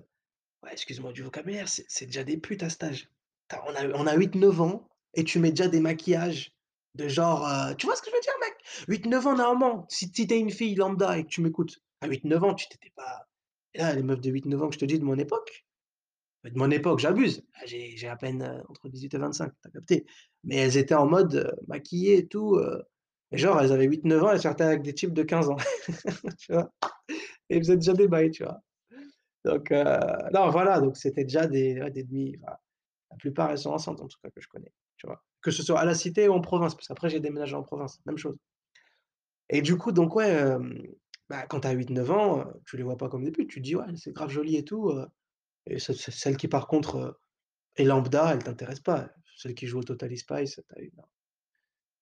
ouais, 0.63 0.71
excuse-moi 0.73 1.13
du 1.13 1.23
vocabulaire, 1.23 1.67
c'est 1.69 2.05
déjà 2.05 2.23
des 2.23 2.37
putes 2.37 2.63
à 2.63 2.69
cet 2.69 2.83
âge. 2.83 3.09
Tu 3.49 3.55
on 3.67 3.75
a 3.75 3.87
on 3.95 4.07
a 4.07 4.15
8-9 4.15 4.59
ans 4.61 4.87
et 5.13 5.23
tu 5.23 5.39
mets 5.39 5.51
déjà 5.51 5.67
des 5.69 5.79
maquillages 5.79 6.53
de 6.95 7.07
genre, 7.07 7.47
heu, 7.47 7.75
tu 7.77 7.85
vois 7.87 7.95
ce 7.95 8.01
que 8.01 8.09
je 8.09 8.15
veux 8.15 8.21
dire, 8.21 8.33
mec? 8.41 8.55
8-9 8.87 9.27
ans 9.27 9.35
normalement, 9.35 9.85
si 9.89 10.07
si 10.13 10.27
tu 10.27 10.33
es 10.33 10.39
une 10.39 10.51
fille 10.51 10.75
lambda 10.75 11.17
et 11.17 11.23
que 11.23 11.29
tu 11.29 11.41
m'écoutes, 11.41 11.79
à 12.01 12.07
8-9 12.07 12.43
ans, 12.43 12.53
tu 12.55 12.67
t'étais 12.69 12.91
pas 12.95 13.27
là, 13.75 13.93
les 13.95 14.03
meufs 14.03 14.21
de 14.21 14.31
8-9 14.31 14.61
ans 14.63 14.69
que 14.69 14.75
je 14.75 14.79
te 14.79 14.85
dis 14.85 14.99
de 14.99 15.05
mon 15.05 15.17
époque, 15.19 15.64
de 16.51 16.57
mon 16.57 16.71
époque, 16.71 16.99
j'abuse, 16.99 17.43
ah, 17.55 17.65
j'ai 17.65 18.07
à 18.07 18.15
peine, 18.15 18.43
heu, 18.43 18.63
entre 18.69 18.89
18 18.89 19.13
et 19.13 19.17
25, 19.17 19.51
tu 19.61 19.67
as 19.67 19.71
capté? 19.71 20.05
Mais 20.43 20.55
elles 20.57 20.77
étaient 20.77 20.95
en 20.95 21.07
mode, 21.07 21.35
heu, 21.35 21.51
maquillées 21.67 22.17
et 22.19 22.27
tout, 22.27 22.59
et 23.31 23.37
genre 23.37 23.59
elles 23.61 23.71
avaient 23.71 23.85
8-9 23.85 24.23
ans, 24.23 24.31
elles 24.31 24.41
sortaient 24.41 24.63
avec 24.63 24.81
des 24.83 24.93
types 24.93 25.13
de 25.13 25.23
15 25.23 25.49
ans, 25.49 25.57
tu 26.39 26.53
vois? 26.53 26.71
Et 27.49 27.57
elles 27.57 27.63
faisaient 27.63 27.77
déjà 27.77 27.93
des 27.93 28.07
bails, 28.07 28.31
tu 28.31 28.43
vois? 28.43 28.61
Donc 29.45 29.71
heu, 29.71 29.85
non, 30.33 30.49
voilà, 30.49 30.81
donc 30.81 30.97
c'était 30.97 31.23
déjà 31.23 31.47
des 31.47 31.75
des 31.91 32.03
demi 32.03 32.37
la 33.11 33.17
plupart, 33.17 33.51
elles 33.51 33.59
sont 33.59 33.71
enceintes 33.71 34.01
en 34.01 34.07
tout 34.07 34.17
cas 34.23 34.29
que 34.31 34.41
je 34.41 34.47
connais, 34.49 34.73
tu 34.97 35.07
vois? 35.07 35.23
Que 35.41 35.51
ce 35.51 35.63
soit 35.63 35.79
à 35.79 35.85
la 35.85 35.95
cité 35.95 36.27
ou 36.29 36.33
en 36.33 36.41
province, 36.41 36.75
parce 36.75 36.87
qu'après 36.87 37.09
j'ai 37.09 37.19
déménagé 37.21 37.55
en 37.55 37.63
province, 37.63 37.99
même 38.05 38.17
chose. 38.17 38.37
Et 39.49 39.61
du 39.61 39.77
coup, 39.77 39.91
donc 39.91 40.15
ouais, 40.15 40.29
hem, 40.29 40.81
bah, 41.29 41.45
quand 41.47 41.61
tu 41.61 41.67
as 41.67 41.71
8-9 41.71 42.09
ans, 42.11 42.45
tu 42.65 42.77
les 42.77 42.83
vois 42.83 42.97
pas 42.97 43.09
comme 43.09 43.23
des 43.23 43.31
putes, 43.31 43.49
tu 43.49 43.59
te 43.59 43.63
dis: 43.65 43.75
«Ouais, 43.75 43.85
c'est 43.95 44.13
grave 44.13 44.29
joli 44.29 44.55
et 44.57 44.65
tout», 44.65 44.91
et 45.67 45.79
ce 45.79 45.93
ce 45.93 46.11
celle 46.11 46.37
qui 46.37 46.47
par 46.47 46.67
contre, 46.67 46.97
heu, 46.97 47.15
est 47.77 47.85
lambda, 47.85 48.33
elle 48.33 48.43
t'intéresse 48.43 48.81
pas. 48.81 49.09
Celle 49.37 49.55
qui 49.55 49.67
joue 49.67 49.79
au 49.79 49.83
Totally 49.83 50.17
Spice. 50.17 50.61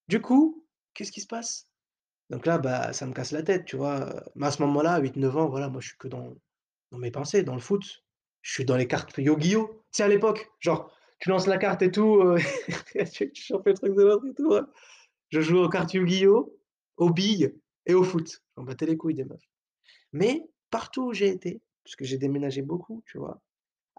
Du 0.08 0.22
coup, 0.22 0.66
qu'est-ce 0.94 1.12
qui 1.12 1.22
se 1.22 1.28
passe? 1.28 1.70
Donc 2.30 2.46
là, 2.46 2.58
bah, 2.58 2.94
ça 2.94 3.06
me 3.06 3.14
casse 3.14 3.32
la 3.32 3.44
tête, 3.44 3.66
tu 3.66 3.76
vois? 3.78 4.24
Mais 4.36 4.48
à 4.48 4.52
ce 4.52 4.62
moment-là, 4.64 4.94
à 4.96 5.00
8-9 5.00 5.36
ans, 5.38 5.50
voilà, 5.50 5.70
moi 5.70 5.82
je 5.82 5.90
suis 5.90 5.98
que 5.98 6.08
dans 6.08 6.36
dans 6.92 7.00
mes 7.00 7.12
pensées, 7.12 7.44
dans 7.44 7.56
le 7.56 7.62
foot. 7.62 8.06
Je 8.42 8.54
suis 8.54 8.66
dans 8.66 8.78
les 8.78 8.88
cartes 8.88 9.18
Yu-Gi-Oh! 9.18 9.68
Tu 9.92 9.98
sais 9.98 10.04
à 10.04 10.08
l'époque, 10.10 10.52
genre, 10.60 10.96
tu 11.20 11.30
lances 11.30 11.48
la 11.48 11.58
carte 11.58 11.82
et 11.82 11.92
tout, 11.92 12.22
heu, 12.24 12.38
tu 13.14 13.32
chopes 13.36 13.68
le 13.68 13.74
truc 13.76 13.96
de 13.96 14.04
l'autre 14.04 14.28
et 14.28 14.34
tout, 14.36 14.50
ouais. 14.50 14.62
Je 15.32 15.42
jouais 15.42 15.60
aux 15.62 15.70
cartes 15.70 15.94
Yu-Gi-Oh! 15.94 16.58
aux 16.98 17.12
billes 17.12 17.56
et 17.88 17.94
au 17.96 18.04
foot. 18.04 18.30
Je 18.30 18.62
m'en 18.62 18.66
battais 18.66 18.86
les 18.88 18.98
couilles 18.98 19.16
des 19.16 19.26
meufs. 19.26 19.42
Mais 20.14 20.44
partout 20.72 21.08
où 21.10 21.14
j'ai 21.14 21.30
été, 21.30 21.62
parce 21.84 21.96
que 21.98 22.06
j'ai 22.06 22.18
déménagé 22.18 22.62
beaucoup, 22.64 23.04
tu 23.08 23.18
vois? 23.20 23.42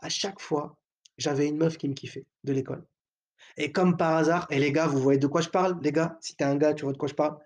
À 0.01 0.09
chaque 0.09 0.41
fois, 0.41 0.77
j'avais 1.19 1.49
une 1.49 1.57
meuf 1.57 1.79
qui 1.79 1.89
me 1.89 1.95
kiffait, 1.95 2.27
de 2.45 2.53
l'école. 2.53 2.87
Et 3.57 3.73
comme 3.73 3.97
par 3.97 4.17
hasard 4.17 4.47
et 4.51 4.59
les 4.59 4.73
gars, 4.73 4.87
vous 4.87 4.99
voyez 4.99 5.19
de 5.19 5.27
quoi 5.27 5.41
je 5.41 5.49
parle, 5.49 5.79
les 5.83 5.93
gars? 5.93 6.19
Si 6.21 6.35
tu 6.37 6.43
es 6.45 6.47
un 6.47 6.57
gars, 6.57 6.75
tu 6.75 6.85
vois 6.85 6.93
de 6.93 6.99
quoi 6.99 7.09
je 7.09 7.15
parle? 7.15 7.39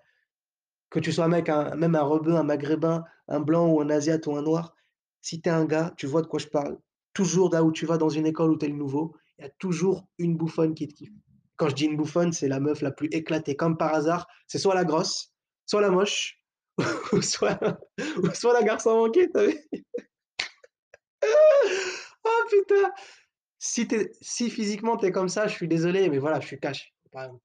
Que 0.89 0.99
tu 0.99 1.11
sois 1.11 1.25
un 1.25 1.29
mec, 1.29 1.49
même 1.49 1.95
un 1.95 2.01
rebeu, 2.01 2.35
un 2.35 2.43
maghrébin, 2.43 3.03
un 3.27 3.39
blanc 3.39 3.67
ou 3.69 3.81
un 3.81 3.89
asiate 3.89 4.25
ou 4.27 4.35
un 4.35 4.41
noir, 4.41 4.75
si 5.21 5.41
tu 5.41 5.49
es 5.49 5.51
un 5.51 5.65
gars, 5.65 5.93
tu 5.97 6.07
vois 6.07 6.21
de 6.21 6.27
quoi 6.27 6.39
je 6.39 6.47
parle. 6.47 6.79
Toujours 7.13 7.51
là 7.51 7.63
où 7.63 7.71
tu 7.71 7.85
vas 7.85 7.97
dans 7.97 8.09
une 8.09 8.25
école 8.25 8.51
où 8.51 8.57
tu 8.57 8.65
es 8.65 8.69
le 8.69 8.75
nouveau, 8.75 9.15
il 9.37 9.43
y 9.43 9.45
a 9.45 9.51
toujours 9.59 10.07
une 10.17 10.35
bouffonne 10.35 10.73
qui 10.73 10.87
te 10.87 10.93
kiffe. 10.93 11.11
Quand 11.57 11.69
je 11.69 11.75
dis 11.75 11.85
une 11.85 11.97
bouffonne, 11.97 12.31
c'est 12.31 12.47
la 12.47 12.59
meuf 12.59 12.81
la 12.81 12.91
plus 12.91 13.09
éclatée. 13.11 13.55
Comme 13.55 13.77
par 13.77 13.93
hasard, 13.93 14.27
c'est 14.47 14.59
soit 14.59 14.75
la 14.75 14.85
grosse, 14.85 15.33
soit 15.65 15.81
la 15.81 15.91
moche, 15.91 16.39
ou 17.13 17.21
soit 17.21 17.59
ou 18.23 18.33
soit 18.33 18.53
la 18.53 18.63
garçon 18.63 18.95
manqué, 18.95 19.29
tu 19.29 19.39
as 19.39 19.45
vu? 19.45 19.57
Oh 22.29 22.43
putain! 22.49 22.91
Si 23.59 23.87
tu 23.87 24.11
si 24.21 24.49
physiquement 24.51 24.97
tu 24.97 25.07
es 25.07 25.11
comme 25.13 25.29
ça, 25.29 25.47
je 25.47 25.55
suis 25.55 25.67
désolé, 25.69 26.09
mais 26.09 26.19
voilà, 26.19 26.39
je 26.41 26.47
suis 26.47 26.59
cash. 26.59 26.93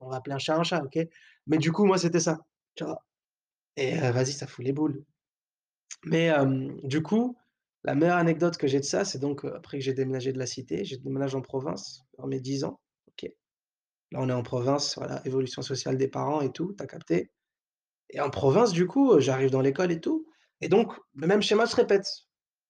On 0.01 0.11
va 0.11 0.17
appeler 0.19 0.35
un 0.37 0.39
chat 0.41 0.57
un 0.59 0.65
chat, 0.65 0.83
OK? 0.85 0.99
Mais 1.49 1.59
du 1.59 1.73
coup, 1.73 1.85
moi, 1.87 1.99
c'était 1.99 2.21
ça? 2.21 2.39
Et 3.77 3.95
heu, 3.99 4.11
vas-y, 4.11 4.33
ça 4.33 4.47
fout 4.49 4.65
les 4.65 4.73
boules. 4.73 5.05
Mais 6.05 6.31
du 6.83 7.03
coup, 7.03 7.37
la 7.85 7.95
meilleure 7.95 8.17
anecdote 8.19 8.57
que 8.57 8.67
j'ai 8.67 8.81
de 8.81 8.85
ça, 8.85 9.05
c'est 9.05 9.19
donc, 9.19 9.45
heu, 9.45 9.55
après 9.55 9.79
que 9.79 9.85
j'ai 9.85 9.95
déménagé 9.95 10.33
de 10.33 10.39
la 10.39 10.47
cité, 10.47 10.85
j'ai 10.85 10.99
déménagé 10.99 11.37
en 11.37 11.43
province 11.43 12.03
vers 12.19 12.27
mes 12.27 12.41
10 12.41 12.65
ans, 12.65 12.81
OK? 13.09 13.31
Là, 14.13 14.21
on 14.23 14.31
est 14.31 14.33
en 14.35 14.43
province, 14.45 14.97
voilà, 14.99 15.23
évolution 15.27 15.63
sociale 15.63 15.99
des 15.99 16.09
parents 16.09 16.43
et 16.43 16.53
tout, 16.53 16.75
tu 16.79 16.85
as 16.85 16.89
capté? 16.89 17.33
Et 18.11 18.21
en 18.21 18.31
province, 18.31 18.73
du 18.73 18.87
coup, 18.89 19.15
heu, 19.15 19.21
j'arrive 19.21 19.51
dans 19.51 19.63
l'école 19.63 19.93
et 19.93 20.01
tout 20.01 20.27
et 20.63 20.69
donc 20.69 20.93
le 21.17 21.27
même 21.29 21.43
schéma 21.43 21.67
se 21.67 21.77
répète. 21.77 22.07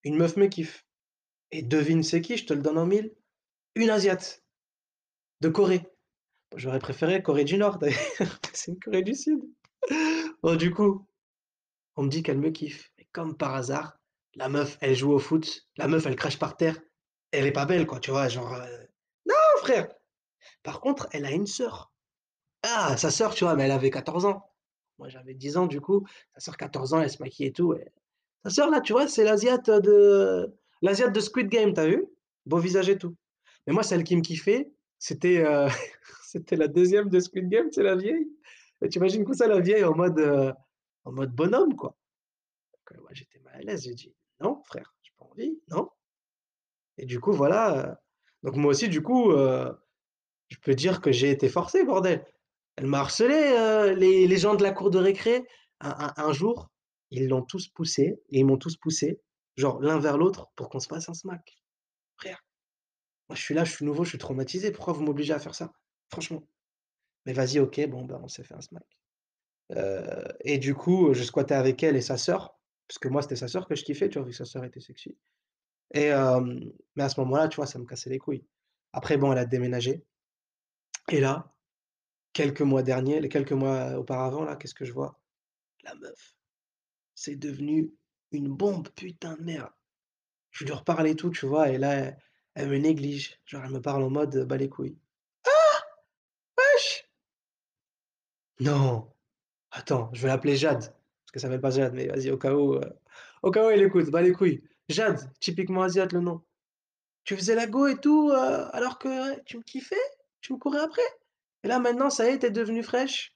Une 0.03 0.17
meuf 0.17 0.37
me 0.37 0.47
kiffe 0.47 0.84
et 1.51 1.61
devine 1.61 2.03
c'est 2.03 2.21
qui? 2.21 2.37
Je 2.37 2.45
te 2.45 2.53
le 2.53 2.61
donne 2.61 2.77
en 2.77 2.85
mille, 2.85 3.13
une 3.75 3.89
asiate 3.89 4.43
de 5.41 5.49
Corée. 5.49 5.85
J'aurais 6.55 6.79
préféré 6.79 7.21
Corée 7.21 7.43
du 7.43 7.57
Nord 7.57 7.79
c'est 8.53 8.71
une 8.71 8.79
Corée 8.79 9.03
du 9.03 9.15
Sud. 9.15 9.41
Bon, 10.41 10.55
du 10.55 10.73
coup, 10.73 11.07
on 11.95 12.03
me 12.03 12.09
dit 12.09 12.23
qu'elle 12.23 12.39
me 12.39 12.51
kiffe 12.51 12.91
et 12.97 13.07
comme 13.11 13.37
par 13.37 13.55
hasard, 13.55 13.97
la 14.35 14.49
meuf, 14.49 14.77
elle 14.81 14.95
joue 14.95 15.11
au 15.13 15.19
foot, 15.19 15.67
la 15.77 15.87
meuf, 15.87 16.05
elle 16.05 16.15
crache 16.15 16.39
par 16.39 16.57
terre, 16.57 16.79
elle 17.31 17.45
est 17.45 17.51
pas 17.51 17.65
belle 17.65 17.87
quoi, 17.87 17.99
tu 17.99 18.11
vois? 18.11 18.27
Genre, 18.27 18.53
heu, 18.53 18.87
non 19.27 19.35
frère! 19.59 19.87
Par 20.63 20.81
contre, 20.81 21.07
elle 21.11 21.25
a 21.25 21.31
une 21.31 21.47
sœur. 21.47 21.93
Ah, 22.63 22.97
sa 22.97 23.11
sœur, 23.11 23.35
tu 23.35 23.43
vois? 23.43 23.55
Mais 23.55 23.65
elle 23.65 23.71
avait 23.71 23.89
14 23.91 24.25
ans. 24.25 24.51
Moi, 24.99 25.09
j'avais 25.09 25.33
10 25.33 25.57
ans 25.57 25.67
du 25.67 25.81
coup, 25.81 26.05
sa 26.35 26.39
sœur 26.39 26.57
14 26.57 26.93
ans, 26.93 27.01
elle 27.01 27.11
se 27.11 27.21
maquille 27.21 27.47
et 27.47 27.53
tout 27.53 27.73
sa 28.45 28.51
sœur 28.51 28.69
là, 28.69 28.79
tu 28.81 28.93
vois, 28.93 29.07
c'est 29.07 29.23
l'asiate 29.23 29.69
de 29.69 30.55
l'asiate 30.85 31.13
de 31.13 31.19
Squid 31.19 31.49
Game, 31.49 31.73
tu 31.73 31.79
as 31.79 31.87
vu? 31.87 32.05
Beau 32.45 32.57
visage 32.57 32.89
et 32.89 32.97
tout. 32.97 33.15
Mais 33.67 33.73
moi, 33.73 33.83
celle 33.83 34.03
qui 34.03 34.15
me 34.15 34.21
kiffait, 34.21 34.71
c'était, 34.99 35.43
heu, 35.45 35.67
C'était 36.23 36.55
la 36.57 36.67
deuxième 36.67 37.09
de 37.09 37.19
Squid 37.19 37.47
Game, 37.49 37.71
c'est 37.71 37.83
la 37.83 37.95
vieille. 37.95 38.27
Et 38.81 38.89
tu 38.89 38.97
imagines 38.97 39.23
comme 39.23 39.33
ça 39.35 39.47
la 39.47 39.59
vieille 39.61 39.85
en 39.85 39.95
mode, 39.95 40.19
heu, 40.19 40.51
en 41.05 41.11
mode 41.11 41.33
bonhomme, 41.33 41.75
quoi. 41.75 41.97
Heu, 42.91 42.99
moi 43.01 43.09
j'étais 43.13 43.39
mal 43.39 43.55
à 43.55 43.61
l'aise, 43.61 43.83
j'ai 43.83 43.93
dit: 43.93 44.13
«Non 44.41 44.61
frère, 44.63 44.93
j'ai 45.01 45.11
pas 45.17 45.25
envie, 45.25 45.59
non». 45.69 45.89
Et 46.97 47.05
du 47.05 47.19
coup 47.19 47.31
voilà, 47.31 48.01
donc 48.43 48.55
moi 48.55 48.71
aussi 48.71 48.89
du 48.89 49.01
coup, 49.01 49.31
je 49.31 50.57
peux 50.61 50.75
dire 50.75 51.01
que 51.01 51.11
j'ai 51.11 51.29
été 51.29 51.49
forcé 51.49 51.83
bordel. 51.83 52.25
Elle 52.77 52.87
m'a 52.87 52.99
harcelé, 52.99 53.95
les 53.95 54.37
gens 54.37 54.55
de 54.55 54.63
la 54.63 54.71
cour 54.71 54.89
de 54.91 54.99
récré. 54.99 55.45
Un 55.81 55.95
un 56.07 56.13
un 56.17 56.33
jour, 56.33 56.69
ils 57.11 57.27
l'ont 57.27 57.41
tous 57.43 57.67
poussé 57.67 58.21
et 58.29 58.39
ils 58.39 58.45
m'ont 58.45 58.57
tous 58.57 58.77
poussé, 58.77 59.21
genre 59.57 59.81
l'un 59.81 59.99
vers 59.99 60.17
l'autre 60.17 60.51
pour 60.55 60.69
qu'on 60.69 60.79
se 60.79 60.87
fasse 60.87 61.09
un 61.09 61.13
smack. 61.13 61.61
Frère, 62.17 62.45
moi 63.29 63.35
je 63.35 63.41
suis 63.41 63.53
là, 63.55 63.63
je 63.63 63.71
suis 63.71 63.85
nouveau, 63.85 64.03
je 64.03 64.09
suis 64.09 64.17
traumatisé, 64.17 64.71
pourquoi 64.71 64.93
vous 64.93 65.03
m'obligez 65.03 65.33
à 65.33 65.39
faire 65.39 65.55
ça? 65.55 65.73
Franchement. 66.09 66.47
Mais 67.25 67.33
vas-y, 67.33 67.59
OK, 67.59 67.85
bon, 67.87 68.05
bah, 68.05 68.19
on 68.23 68.27
s'est 68.27 68.43
fait 68.43 68.55
un 68.55 68.61
smack. 68.61 68.85
Heu 69.71 70.23
et 70.41 70.57
du 70.59 70.75
coup, 70.75 71.13
je 71.13 71.23
squattais 71.23 71.55
avec 71.55 71.83
elle 71.83 71.95
et 71.95 72.01
sa 72.01 72.17
sœur, 72.17 72.59
parce 72.87 72.99
que 72.99 73.07
moi 73.09 73.21
c'était 73.21 73.35
sa 73.35 73.47
sœur 73.47 73.67
que 73.67 73.75
je 73.75 73.83
kiffais, 73.83 74.09
tu 74.09 74.19
vois? 74.19 74.25
Vu 74.25 74.31
que 74.31 74.37
sa 74.37 74.45
sœur 74.45 74.63
était 74.65 74.79
sexy 74.81 75.17
et 75.93 76.05
hem, 76.07 76.71
mais 76.95 77.03
à 77.03 77.09
ce 77.09 77.19
moment-là, 77.21 77.47
tu 77.47 77.57
vois, 77.57 77.67
ça 77.67 77.79
me 77.79 77.85
cassait 77.85 78.09
les 78.09 78.19
couilles. 78.19 78.45
Après 78.93 79.17
bon, 79.17 79.31
elle 79.31 79.37
a 79.39 79.45
déménagé 79.45 80.05
et 81.11 81.19
là, 81.19 81.55
quelques 82.33 82.61
mois 82.61 82.83
derniers 82.83 83.27
quelques 83.29 83.53
mois 83.53 83.97
auparavant 83.97 84.43
là, 84.43 84.55
qu'est-ce 84.55 84.75
que 84.75 84.85
je 84.85 84.93
vois? 84.93 85.19
La 85.83 85.95
meuf, 85.95 86.35
c'est 87.15 87.35
devenu 87.35 87.93
une 88.35 88.49
bombe, 88.55 88.89
putain 88.89 89.35
de 89.35 89.43
merde. 89.43 89.71
Je 90.51 90.65
lui 90.65 90.73
reparle 90.73 91.07
et 91.07 91.15
tout, 91.15 91.31
tu 91.31 91.45
vois? 91.45 91.69
Et 91.69 91.77
là, 91.77 92.13
elle 92.55 92.69
me 92.69 92.77
néglige. 92.77 93.39
Genre, 93.45 93.63
elle 93.65 93.71
me 93.71 93.81
parle 93.81 94.03
en 94.03 94.09
mode, 94.09 94.45
bat 94.47 94.57
les 94.57 94.69
couilles. 94.69 94.97
Wesh! 96.57 97.05
Non! 98.59 99.11
Attends, 99.71 100.09
je 100.13 100.21
vais 100.21 100.29
l'appeler 100.29 100.55
Jade, 100.55 100.79
parce 100.79 101.31
qu'elle 101.33 101.41
s'appelle 101.41 101.61
pas 101.61 101.71
Jade, 101.71 101.93
mais 101.93 102.07
vas-y, 102.07 102.31
au 102.31 102.37
cas 102.37 102.53
où, 102.53 102.75
heu, 102.75 102.81
au 103.43 103.51
cas 103.51 103.65
où 103.65 103.69
elle 103.69 103.83
écoute, 103.83 104.09
bat 104.11 104.21
les 104.21 104.31
couilles. 104.31 104.63
Jade, 104.89 105.29
typiquement 105.41 105.83
asiate 105.83 106.13
le 106.13 106.21
nom. 106.21 106.41
Tu 107.25 107.35
faisais 107.35 107.55
la 107.55 107.67
go 107.67 107.87
et 107.87 107.97
tout, 107.97 108.31
heu, 108.31 108.75
alors 108.75 108.99
que 108.99 109.39
tu 109.43 109.57
me 109.57 109.63
kiffais? 109.63 109.95
Tu 110.41 110.53
me 110.53 110.59
courais 110.59 110.79
après? 110.81 111.01
Et 111.63 111.67
là 111.67 111.79
maintenant, 111.79 112.09
ça 112.09 112.29
y 112.29 112.33
est, 112.33 112.39
tu 112.39 112.45
es 112.47 112.51
devenue 112.51 112.83
fraîche? 112.83 113.35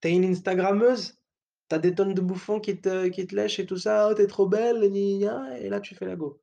Tu 0.00 0.08
es 0.08 0.12
une 0.12 0.24
instagrammeuse? 0.24 1.17
Tu 1.70 1.74
as 1.76 1.78
des 1.78 1.94
tonnes 1.94 2.14
de 2.14 2.20
bouffons 2.22 2.60
qui 2.60 2.80
te 2.80 3.08
qui 3.08 3.26
te 3.26 3.34
lèchent 3.36 3.58
et 3.60 3.66
tout 3.66 3.76
ça: 3.78 4.08
«Oh, 4.10 4.14
tu 4.14 4.22
es 4.22 4.26
trop 4.26 4.46
belle, 4.48 4.90
gna» 4.90 5.58
et 5.60 5.68
là 5.68 5.80
tu 5.80 5.94
fais 5.94 6.06
la 6.06 6.16
go. 6.16 6.40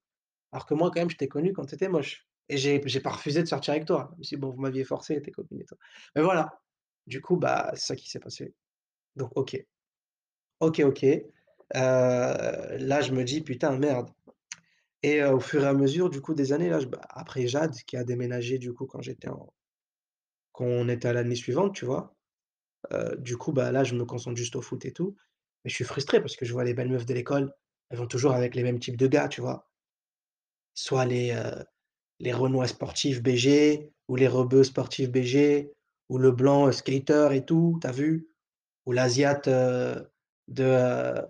Alors 0.52 0.66
que 0.68 0.74
moi 0.76 0.92
quand 0.92 1.02
même, 1.02 1.10
je 1.12 1.18
t'ai 1.18 1.28
connue 1.30 1.54
quand 1.54 1.66
tu 1.68 1.76
étais 1.76 1.90
moche 1.90 2.28
et 2.50 2.58
j'ai 2.58 2.82
j'ai 2.88 3.02
pas 3.02 3.12
refusé 3.12 3.42
de 3.44 3.48
sortir 3.48 3.74
avec 3.76 3.86
toi, 3.88 4.16
si 4.24 4.38
bon, 4.38 4.52
vous 4.52 4.62
m'aviez 4.62 4.84
forcé, 4.86 5.22
tes 5.22 5.32
copines 5.32 5.62
et 5.62 5.66
tout. 5.66 5.76
Mais 6.16 6.22
voilà, 6.24 6.52
du 7.08 7.22
coup, 7.22 7.38
bah, 7.38 7.72
c'est 7.76 7.88
ça 7.88 7.96
qui 7.98 8.10
s'est 8.10 8.20
passé. 8.20 8.56
Donc 9.18 9.32
OK. 9.38 9.58
OK, 10.62 10.80
OK. 10.86 11.04
Heu, 11.06 11.26
là, 11.76 13.02
je 13.02 13.12
me 13.14 13.24
dis: 13.24 13.42
«Putain, 13.42 13.78
merde» 13.78 14.10
et 15.04 15.22
heu, 15.22 15.34
au 15.36 15.40
fur 15.40 15.64
et 15.64 15.68
à 15.68 15.74
mesure, 15.74 16.10
du 16.10 16.22
coup, 16.22 16.34
des 16.36 16.54
années, 16.54 16.70
là, 16.70 16.80
je 16.82 16.88
bah, 16.88 17.02
après 17.10 17.48
Jade 17.48 17.74
qui 17.88 17.98
a 17.98 18.04
déménagé, 18.06 18.58
du 18.60 18.74
coup, 18.74 18.86
quand 18.88 19.02
j'étais 19.02 19.30
en 19.30 19.54
quand 20.54 20.66
on 20.66 20.90
était 20.90 21.08
à 21.10 21.14
l'année 21.14 21.36
suivante, 21.36 21.76
tu 21.76 21.86
vois? 21.86 22.16
Du 23.20 23.38
coup, 23.38 23.52
bah, 23.54 23.72
là, 23.72 23.84
je 23.84 23.96
me 23.96 24.06
concentre 24.06 24.38
juste 24.38 24.56
au 24.56 24.62
foot 24.62 24.86
et 24.86 24.92
tout. 24.94 25.16
Mais 25.64 25.70
je 25.70 25.76
suis 25.76 25.84
frustré 25.86 26.20
parce 26.20 26.36
que 26.36 26.46
je 26.46 26.54
vois 26.54 26.64
les 26.64 26.74
belles 26.74 26.90
meufs 26.90 27.06
de 27.06 27.14
l'école, 27.14 27.54
elles 27.90 27.98
vont 27.98 28.08
toujours 28.08 28.34
avec 28.34 28.56
les 28.56 28.64
mêmes 28.64 28.80
types 28.80 28.98
de 28.98 29.08
gars, 29.08 29.28
tu 29.28 29.42
vois? 29.42 29.70
Soit 30.76 31.06
les, 31.06 31.32
heu, 31.32 31.64
les 32.20 32.34
renois 32.34 32.68
sportifs 32.68 33.22
BG 33.24 33.92
ou 34.10 34.16
les 34.18 34.28
rebeux 34.28 34.64
sportifs 34.64 35.10
BG 35.12 35.72
ou 36.10 36.18
le 36.20 36.32
blanc, 36.32 36.72
skater 36.72 37.30
et 37.34 37.46
tout, 37.46 37.80
tu 37.82 37.88
as 37.88 37.92
vu? 37.92 38.28
Ou 38.86 38.92
l'asiate, 38.94 39.50
de, 39.50 40.10
de, 40.50 41.22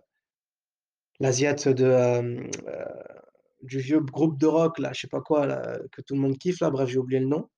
du 3.63 3.79
vieux 3.79 3.99
groupe 3.99 4.37
de 4.39 4.47
rock 4.47 4.79
là, 4.79 4.91
je 4.93 5.01
sais 5.01 5.07
pas 5.07 5.21
quoi 5.21 5.47
que 5.91 6.01
tout 6.01 6.13
le 6.15 6.21
monde 6.21 6.37
kiffe 6.37 6.59
là, 6.61 6.69
bref, 6.69 6.89
j'ai 6.89 6.97
oublié 6.99 7.19
le 7.19 7.27
nom. 7.27 7.49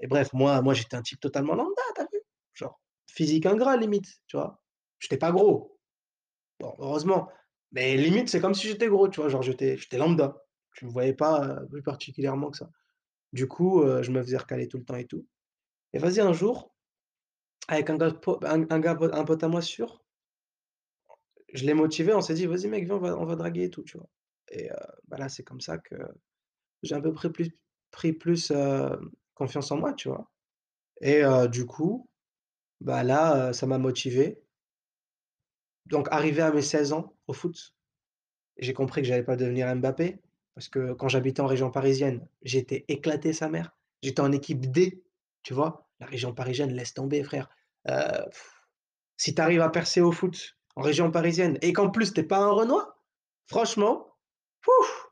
Et 0.00 0.06
bref, 0.06 0.32
moi 0.32 0.60
moi 0.62 0.74
j'étais 0.74 0.96
un 0.96 1.02
type 1.02 1.20
totalement 1.20 1.54
lambda, 1.54 1.82
tu 1.94 2.00
as 2.00 2.04
vu? 2.12 2.20
Genre 2.54 2.80
physique 3.16 3.46
ingrat 3.46 3.78
limite, 3.78 4.08
tu 4.28 4.38
vois? 4.38 4.62
J'étais 5.00 5.18
pas 5.18 5.32
gros, 5.32 5.78
bon 6.60 6.74
heureusement, 6.78 7.28
mais 7.72 7.96
limite 7.96 8.28
c'est 8.30 8.40
comme 8.40 8.54
si 8.54 8.68
j'étais 8.68 8.88
gros, 8.88 9.08
tu 9.08 9.20
vois? 9.20 9.28
Genre 9.30 9.42
j'étais 9.42 9.78
lambda. 9.98 10.42
Tu 10.74 10.86
me 10.86 10.90
voyais 10.92 11.14
pas, 11.14 11.46
heu, 11.62 11.68
plus 11.68 11.82
particulièrement 11.82 12.50
que 12.50 12.58
ça. 12.58 12.70
Du 13.32 13.48
coup, 13.48 13.82
heu, 13.82 14.02
je 14.02 14.10
me 14.12 14.22
faisais 14.22 14.36
recaler 14.38 14.68
tout 14.68 14.78
le 14.78 14.84
temps 14.84 14.96
et 14.96 15.06
tout 15.06 15.26
et 15.94 15.98
vas-y 16.00 16.20
un 16.20 16.32
jour, 16.34 16.74
avec 17.68 17.90
un 17.90 17.96
gars 17.98 18.12
un 18.44 18.80
gars 18.80 18.98
un 19.12 19.24
pote 19.24 19.44
à 19.44 19.48
moi 19.48 19.62
sûr, 19.62 20.04
je 21.52 21.64
l'ai 21.64 21.74
motivé, 21.74 22.12
on 22.14 22.20
s'est 22.20 22.34
dit: 22.34 22.46
«Vas-y 22.46 22.68
mec, 22.68 22.84
viens, 22.84 22.96
on 22.96 22.98
va 22.98 23.16
on 23.18 23.24
va 23.24 23.36
draguer 23.36 23.64
et 23.64 23.70
tout», 23.70 23.82
tu 23.84 23.98
vois? 23.98 24.08
Et 24.50 24.70
heu, 24.70 24.76
bah 25.08 25.16
là, 25.18 25.28
c'est 25.28 25.42
comme 25.44 25.60
ça 25.60 25.78
que 25.78 25.94
J'ai 26.84 26.94
un 26.96 27.00
peu 27.02 27.12
pris 27.14 27.30
plus 27.30 27.50
pris 27.92 28.12
plus, 28.14 28.50
heu, 28.52 29.00
confiance 29.34 29.72
en 29.72 29.78
moi, 29.78 29.94
tu 29.94 30.08
vois? 30.10 30.30
Et 31.02 31.22
du 31.50 31.66
coup, 31.66 32.08
bah, 32.80 33.02
là, 33.02 33.52
ça 33.52 33.66
m'a 33.66 33.78
motivé. 33.78 34.42
Donc 35.86 36.08
arrivé 36.10 36.42
à 36.42 36.52
mes 36.52 36.62
16 36.62 36.92
ans 36.92 37.16
au 37.26 37.32
foot, 37.32 37.74
j'ai 38.58 38.72
compris 38.72 39.02
que 39.02 39.08
j'allais 39.08 39.22
pas 39.22 39.36
devenir 39.36 39.74
Mbappé 39.76 40.20
parce 40.54 40.68
que 40.68 40.92
quand 40.94 41.08
j'habitais 41.08 41.42
en 41.42 41.46
région 41.46 41.70
parisienne, 41.70 42.26
j'étais 42.42 42.84
éclaté 42.88 43.32
sa 43.32 43.48
mère. 43.48 43.76
J'étais 44.02 44.20
en 44.20 44.32
équipe 44.32 44.70
D, 44.70 45.04
tu 45.42 45.54
vois? 45.54 45.88
La 46.00 46.06
région 46.06 46.34
parisienne, 46.34 46.72
laisse 46.72 46.94
tomber 46.94 47.22
frère. 47.22 47.48
Si 49.18 49.34
tu 49.34 49.40
arrives 49.42 49.60
à 49.60 49.68
percer 49.70 50.00
au 50.00 50.12
foot 50.12 50.56
en 50.74 50.82
région 50.82 51.10
parisienne 51.10 51.58
et 51.62 51.72
qu'en 51.72 51.90
plus 51.90 52.12
tu 52.12 52.20
es 52.20 52.24
pas 52.24 52.38
un 52.38 52.50
Renois, 52.50 52.98
franchement, 53.46 54.16
ouf! 54.66 55.10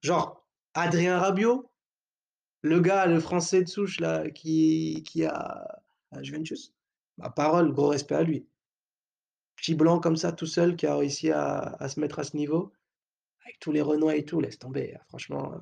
Genre 0.00 0.46
Adrien 0.74 1.18
Rabiot, 1.18 1.70
Le 2.62 2.80
gars, 2.80 3.06
le 3.06 3.20
français 3.20 3.62
de 3.62 3.68
souche 3.68 4.00
là, 4.00 4.30
qui 4.30 5.02
qui 5.06 5.24
a 5.24 5.82
à 6.12 6.22
Juventus, 6.22 6.75
ma 7.18 7.30
parole, 7.30 7.72
gros 7.72 7.88
respect 7.88 8.14
à 8.16 8.22
lui. 8.22 8.48
Petit 9.56 9.74
blanc 9.74 10.00
comme 10.00 10.16
ça, 10.16 10.32
tout 10.32 10.46
seul, 10.46 10.76
qui 10.76 10.86
a 10.86 10.96
réussi 10.96 11.30
à 11.30 11.88
se 11.88 11.98
mettre 12.00 12.18
à 12.18 12.24
ce 12.24 12.36
niveau, 12.36 12.72
avec 13.44 13.58
tous 13.60 13.72
les 13.72 13.82
renois 13.82 14.16
et 14.16 14.24
tout, 14.24 14.40
laisse 14.40 14.58
tomber, 14.58 14.94
hein, 14.96 15.00
franchement, 15.08 15.52
heu, 15.54 15.60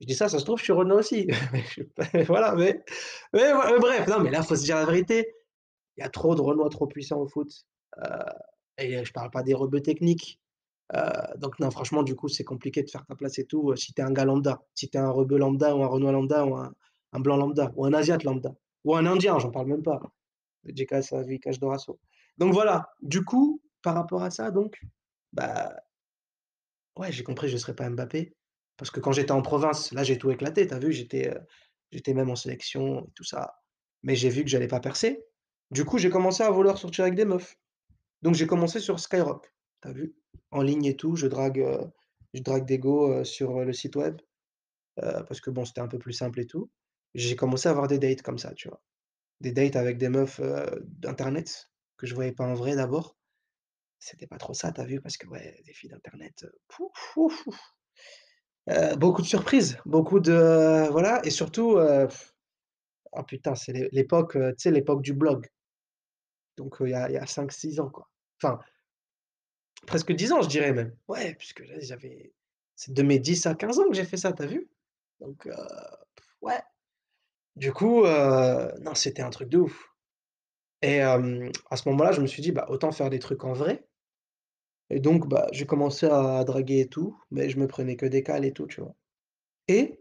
je 0.00 0.06
dis 0.06 0.14
ça, 0.14 0.28
ça 0.28 0.38
se 0.38 0.44
trouve, 0.44 0.58
je 0.58 0.64
suis 0.64 0.72
renois 0.72 0.98
aussi. 0.98 1.28
Voilà, 2.28 2.54
mais 2.56 2.84
bref, 3.32 4.08
non, 4.08 4.20
mais 4.20 4.30
là, 4.30 4.42
faut 4.42 4.56
se 4.56 4.64
dire 4.64 4.76
la 4.76 4.86
vérité, 4.86 5.34
il 5.96 6.02
y 6.02 6.04
a 6.04 6.10
trop 6.10 6.34
de 6.34 6.40
renois 6.42 6.68
trop 6.70 6.86
puissants 6.86 7.20
au 7.20 7.28
foot, 7.28 7.50
heu 7.98 8.02
et 8.78 9.04
je 9.04 9.12
parle 9.12 9.30
pas 9.30 9.42
des 9.42 9.54
rebeux 9.54 9.82
techniques, 9.82 10.40
heu, 10.94 11.00
donc 11.38 11.58
non, 11.60 11.70
franchement, 11.70 12.02
du 12.02 12.16
coup, 12.16 12.28
c'est 12.28 12.44
compliqué 12.44 12.82
de 12.82 12.90
faire 12.90 13.06
ta 13.06 13.16
place 13.16 13.38
et 13.38 13.46
tout, 13.46 13.76
si 13.76 13.94
tu 13.94 14.02
es 14.02 14.04
un 14.04 14.12
gars 14.12 14.24
lambda. 14.26 14.62
Si 14.74 14.88
tu 14.90 14.98
es 14.98 15.00
un 15.00 15.10
rebeu 15.10 15.38
lambda 15.38 15.76
ou 15.76 15.82
un 15.84 15.88
renois 15.88 16.12
lambda 16.12 16.46
ou 16.46 16.56
un 16.56 16.72
un 17.12 17.20
blanc 17.20 17.36
lambda 17.36 17.72
ou 17.76 17.86
un 17.86 17.92
asiate 17.94 18.24
lambda 18.24 18.54
ou 18.84 18.96
un 18.96 19.06
indien, 19.06 19.38
j'en 19.38 19.50
parle 19.50 19.68
même 19.68 19.82
pas. 19.82 20.00
Jeka 20.64 21.02
Savikash 21.02 21.58
Dorasso. 21.58 21.98
Donc 22.38 22.52
voilà, 22.52 22.90
du 23.02 23.24
coup, 23.24 23.60
par 23.82 23.94
rapport 23.94 24.22
à 24.22 24.30
ça 24.30 24.50
donc, 24.50 24.80
bah, 25.32 25.74
ouais, 26.96 27.12
j'ai 27.12 27.22
compris 27.24 27.48
je 27.48 27.56
serais 27.56 27.74
pas 27.74 27.88
Mbappé 27.90 28.34
parce 28.76 28.90
que 28.90 29.00
quand 29.00 29.12
j'étais 29.12 29.32
en 29.32 29.42
province, 29.42 29.92
là, 29.92 30.02
j'ai 30.04 30.16
tout 30.18 30.30
éclaté, 30.30 30.66
tu 30.66 30.74
as 30.74 30.78
vu? 30.78 30.92
J'étais, 30.92 31.28
heu, 31.28 31.40
j'étais 31.92 32.14
même 32.14 32.30
en 32.30 32.36
sélection 32.36 33.04
et 33.06 33.10
tout 33.14 33.24
ça, 33.24 33.54
mais 34.02 34.14
j'ai 34.16 34.30
vu 34.30 34.42
que 34.42 34.48
j'allais 34.50 34.68
pas 34.68 34.80
percer. 34.80 35.24
Du 35.70 35.84
coup, 35.84 35.98
j'ai 35.98 36.10
commencé 36.10 36.42
à 36.42 36.50
vouloir 36.50 36.78
sortir 36.78 37.04
avec 37.04 37.14
des 37.14 37.24
meufs. 37.26 37.56
Donc 38.22 38.34
j'ai 38.34 38.46
commencé 38.46 38.80
sur 38.80 39.00
Skyrock, 39.00 39.52
tu 39.82 39.88
as 39.88 39.92
vu? 39.92 40.14
En 40.50 40.62
ligne 40.62 40.86
et 40.86 40.96
tout, 40.96 41.16
je 41.16 41.26
drague, 41.26 41.60
heu, 41.60 41.90
je 42.34 42.42
drague 42.42 42.66
des 42.66 42.78
go, 42.78 43.12
heu, 43.12 43.24
sur, 43.24 43.60
le 43.64 43.72
site 43.72 43.96
web, 43.96 44.20
parce 44.96 45.40
que 45.40 45.50
bon, 45.50 45.64
c'était 45.64 45.80
un 45.80 45.88
peu 45.88 45.98
plus 45.98 46.12
simple 46.12 46.40
et 46.40 46.46
tout. 46.46 46.70
J'ai 47.14 47.36
commencé 47.36 47.68
à 47.68 47.72
avoir 47.72 47.88
des 47.88 47.98
dates 47.98 48.22
comme 48.22 48.38
ça, 48.38 48.54
tu 48.54 48.68
vois? 48.68 48.80
Des 49.40 49.52
dates 49.52 49.76
avec 49.76 49.96
des 49.98 50.08
meufs, 50.08 50.40
d'internet 50.82 51.70
que 51.96 52.06
je 52.06 52.14
voyais 52.14 52.32
pas 52.32 52.44
en 52.44 52.54
vrai 52.54 52.76
d'abord. 52.76 53.16
C'était 53.98 54.26
pas 54.26 54.38
trop 54.38 54.54
ça, 54.54 54.72
tu 54.72 54.80
as 54.80 54.84
vu? 54.84 55.00
Parce 55.00 55.16
que 55.16 55.26
ouais, 55.28 55.62
des 55.64 55.72
filles 55.72 55.90
d'internet, 55.90 56.46
beaucoup 58.98 59.22
de 59.22 59.26
surprises, 59.26 59.78
beaucoup 59.86 60.20
de 60.20 60.88
voilà 60.90 61.20
et 61.24 61.30
surtout, 61.30 61.78
ah 61.78 63.24
putain, 63.26 63.54
c'est 63.54 63.72
l'é 63.72 63.88
l'époque, 63.92 64.32
tu 64.32 64.54
sais, 64.58 64.70
l'époque 64.70 65.02
du 65.02 65.12
blog. 65.12 65.48
Donc, 66.56 66.76
il 66.80 66.90
y 66.90 66.94
a 66.94 67.08
il 67.08 67.14
y 67.14 67.18
a 67.18 67.26
5-6 67.26 67.80
ans, 67.80 67.90
quoi. 67.90 68.10
Enfin, 68.42 68.58
presque 69.86 70.12
10 70.12 70.32
ans, 70.32 70.42
je 70.42 70.48
dirais 70.48 70.72
même. 70.72 70.94
Ouais, 71.08 71.34
puisque 71.34 71.62
j'avais 71.80 72.32
c'est 72.76 72.92
de 72.94 73.02
mes 73.02 73.18
10 73.18 73.46
à 73.46 73.54
15 73.54 73.78
ans 73.78 73.88
que 73.88 73.94
j'ai 73.96 74.04
fait 74.04 74.16
ça, 74.16 74.32
tu 74.32 74.42
as 74.42 74.46
vu? 74.46 74.70
Donc, 75.20 75.48
ouais. 76.42 76.60
Du 77.56 77.72
coup, 77.72 78.04
heu, 78.06 78.72
non, 78.82 78.94
c'était 78.96 79.22
un 79.22 79.30
truc 79.30 79.48
de 79.48 79.58
ouf 79.58 79.88
et 80.82 81.00
à 81.02 81.18
ce 81.76 81.88
moment-là, 81.90 82.12
je 82.12 82.20
me 82.22 82.26
suis 82.26 82.42
dit: 82.42 82.52
«Bah, 82.52 82.66
autant 82.70 82.92
faire 82.92 83.10
des 83.10 83.18
trucs 83.20 83.44
en 83.44 83.52
vrai» 83.54 83.86
et 84.90 85.00
donc, 85.00 85.26
bah, 85.28 85.46
j'ai 85.52 85.66
commencé 85.66 86.06
à 86.06 86.44
draguer 86.44 86.80
et 86.80 86.88
tout, 86.88 87.18
mais 87.30 87.48
je 87.48 87.58
me 87.58 87.66
prenais 87.66 87.96
que 87.96 88.06
des 88.06 88.22
cales 88.22 88.44
et 88.44 88.52
tout, 88.52 88.66
tu 88.66 88.80
vois? 88.80 88.94
Et 89.68 90.00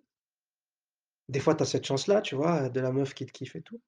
des 1.29 1.39
fois, 1.39 1.55
tu 1.55 1.63
as 1.63 1.65
cette 1.65 1.85
chance-là, 1.85 2.21
tu 2.21 2.35
vois, 2.35 2.67
de 2.67 2.79
la 2.81 2.91
meuf 2.91 3.13
qui 3.13 3.25
te 3.25 3.31
kiffe 3.31 3.55
et 3.55 3.61
tout 3.61 3.79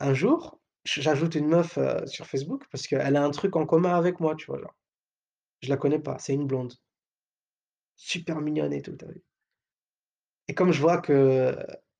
un 0.00 0.12
jour, 0.14 0.60
j'ajoute 0.84 1.34
une 1.36 1.46
meuf, 1.48 1.78
sur 2.06 2.26
Facebook 2.26 2.64
parce 2.72 2.86
qu'elle 2.86 3.16
a 3.16 3.24
un 3.24 3.30
truc 3.30 3.56
en 3.56 3.66
commun 3.66 3.94
avec 3.96 4.20
moi, 4.20 4.34
tu 4.36 4.46
vois, 4.46 4.58
genre. 4.60 4.74
Je 5.62 5.70
la 5.70 5.76
connais 5.78 6.00
pas, 6.00 6.18
c'est 6.18 6.34
une 6.34 6.46
blonde. 6.46 6.74
Super 7.94 8.40
mignonne 8.40 8.72
et 8.72 8.82
tout, 8.82 8.96
tu 8.96 9.06
vu? 9.06 9.22
Et 10.48 10.54
comme 10.54 10.72
je 10.72 10.80
vois 10.80 11.00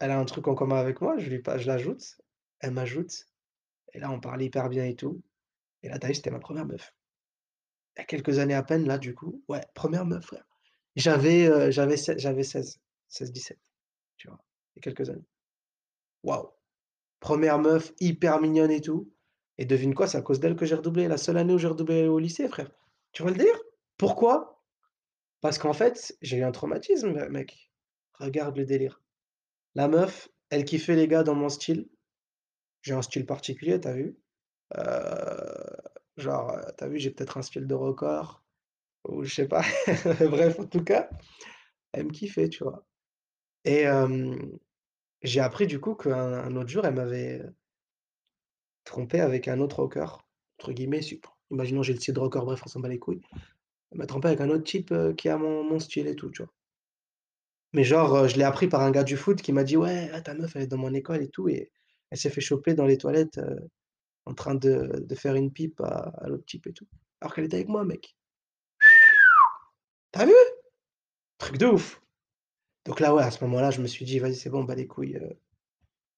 qu'elle 0.01 0.11
a 0.11 0.19
un 0.19 0.25
truc 0.25 0.49
en 0.49 0.55
commun 0.55 0.77
avec 0.77 1.01
moi, 1.01 1.19
je 1.19 1.29
lui 1.31 1.43
je 1.59 1.67
l'ajoute, 1.67 2.19
elle 2.61 2.73
m'ajoute 2.73 3.27
et 3.95 4.01
là, 4.01 4.11
on 4.11 4.21
parlait 4.21 4.47
hyper 4.47 4.69
bien 4.71 4.85
et 4.87 4.97
tout 4.97 5.23
et 5.83 5.89
là, 5.89 5.99
vu, 6.03 6.15
c'était 6.15 6.31
ma 6.31 6.41
première 6.41 6.67
meuf. 6.67 6.95
Il 7.97 8.01
y 8.01 8.03
a 8.03 8.05
quelques 8.05 8.39
années 8.39 8.55
à 8.55 8.63
peine 8.63 8.87
là, 8.87 8.99
du 8.99 9.15
coup, 9.15 9.43
ouais, 9.49 9.61
première 9.75 10.07
meuf, 10.07 10.25
frère. 10.27 10.45
J'avais, 10.97 11.47
heu, 11.49 11.71
j'avais 11.71 11.97
sei 11.97 12.19
j'avais 12.19 12.43
16, 12.43 12.81
16-17, 13.09 13.59
tu 14.17 14.29
vois? 14.29 14.39
Il 14.75 14.79
y 14.79 14.81
a 14.81 14.83
quelques 14.93 15.11
années. 15.11 15.25
Waouh! 16.25 16.51
Première 17.21 17.59
meuf 17.59 17.93
hyper 18.01 18.41
mignonne 18.41 18.71
et 18.73 18.81
tout 18.83 19.13
et 19.59 19.67
devine 19.67 19.95
quoi? 19.95 20.09
C'est 20.09 20.19
à 20.19 20.23
cause 20.23 20.41
d'elle 20.41 20.57
que 20.57 20.67
j'ai 20.67 20.77
redoublé, 20.77 21.09
la 21.09 21.19
seule 21.19 21.39
année 21.39 21.55
où 21.55 21.59
j'ai 21.59 21.69
redoublé 21.69 22.09
au 22.09 22.19
lycée, 22.19 22.49
frère. 22.49 22.71
Tu 23.13 23.23
vois 23.23 23.33
le 23.33 23.39
délire? 23.39 23.61
Pourquoi? 23.99 24.63
Parce 25.43 25.59
qu'en 25.59 25.75
fait, 25.75 26.17
j'ai 26.23 26.39
eu 26.39 26.45
un 26.45 26.53
traumatisme, 26.53 27.13
me 27.13 27.29
mec. 27.31 27.73
Regarde 28.15 28.57
le 28.59 28.65
délire. 28.67 29.03
La 29.75 29.89
meuf, 29.89 30.29
elle 30.51 30.65
kiffait 30.65 30.95
les 30.97 31.09
gars 31.09 31.23
dans 31.25 31.35
mon 31.35 31.49
style. 31.49 31.89
J'ai 32.83 32.95
un 32.95 33.03
style 33.03 33.27
particulier, 33.27 33.81
tu 33.81 33.89
as 33.89 33.95
vu? 33.95 34.17
Heu, 34.77 35.77
genre, 36.17 36.53
heu, 36.57 36.63
tu 36.79 36.85
as 36.85 36.89
vu, 36.89 36.99
j'ai 36.99 37.11
peut-être 37.11 37.39
un 37.39 37.43
style 37.43 37.67
de 37.67 37.75
rocker 37.75 38.23
ou 39.09 39.25
je 39.25 39.35
sais 39.35 39.49
pas. 39.49 39.63
Bref, 40.31 40.61
en 40.61 40.67
tout 40.67 40.85
cas, 40.85 41.11
elle 41.93 42.07
me 42.07 42.11
kiffait, 42.13 42.49
tu 42.51 42.65
vois? 42.65 42.87
Et 43.65 43.87
j'ai 45.23 45.41
appris 45.41 45.67
du 45.67 45.81
coup 45.81 45.95
qu'un 45.95 46.13
un 46.35 46.57
autre 46.57 46.69
jour, 46.69 46.85
elle 46.85 46.95
m'avait, 46.95 47.43
trompé 48.85 49.21
avec 49.21 49.49
un 49.49 49.59
autre 49.61 49.77
rocker, 49.81 50.05
entre 50.59 50.73
guillemets, 50.73 51.01
sup 51.01 51.27
imaginons 51.51 51.83
j'ai 51.83 51.95
le 51.95 51.99
style 51.99 52.13
de 52.15 52.21
rocker, 52.21 52.41
bref, 52.45 52.61
on 52.65 52.69
s'en 52.69 52.81
bat 52.81 52.89
les 52.91 52.99
couilles. 52.99 53.23
Elle 53.93 53.99
m'a 53.99 54.07
trompé 54.07 54.29
avec 54.29 54.41
un 54.41 54.51
autre 54.51 54.65
type, 54.65 54.95
qui 55.17 55.29
a 55.29 55.39
mon 55.39 55.79
style 55.81 56.07
et 56.09 56.17
tout, 56.17 56.31
tu 56.31 56.43
vois? 56.43 56.53
Mais 57.73 57.85
genre, 57.85 58.15
heu, 58.17 58.29
je 58.29 58.37
l'ai 58.37 58.45
appris 58.45 58.69
par 58.69 58.81
un 58.83 58.91
gars 58.91 59.05
du 59.05 59.17
foot 59.17 59.41
qui 59.43 59.53
m'a 59.53 59.65
dit: 59.65 59.77
«Ouais, 59.77 60.11
ah 60.13 60.21
ta 60.21 60.35
meuf 60.35 60.57
elle 60.57 60.63
est 60.63 60.67
dans 60.67 60.77
mon 60.79 60.93
école 60.95 61.23
et 61.23 61.29
tout 61.29 61.49
et 61.49 61.71
elle 62.11 62.19
s'est 62.19 62.31
fait 62.31 62.41
choper 62.41 62.75
dans 62.75 62.87
les 62.87 62.99
toilettes, 62.99 63.39
heu, 63.39 63.69
en 64.27 64.35
train 64.35 64.55
de 64.57 65.05
faire 65.17 65.35
une 65.37 65.53
pipe 65.53 65.81
à 65.83 66.27
l'autre 66.29 66.45
type 66.47 66.67
et 66.69 66.73
tout». 66.73 66.87
Alors 67.21 67.35
qu'elle 67.35 67.45
était 67.47 67.57
avec 67.57 67.69
moi 67.69 67.85
mec. 67.85 68.17
Tu 70.13 70.21
as 70.21 70.27
vu? 70.27 70.33
Truc 71.39 71.59
de 71.59 71.67
ouf. 71.67 72.03
Donc 72.87 73.01
là, 73.01 73.15
ouais, 73.15 73.23
à 73.23 73.31
ce 73.31 73.45
moment-là, 73.45 73.71
je 73.71 73.83
me 73.83 73.87
suis 73.87 74.05
dit: 74.05 74.19
«Vas-y, 74.21 74.37
c'est 74.37 74.51
bon, 74.51 74.65
bats 74.65 74.75
les 74.75 74.87
couilles», 74.87 75.19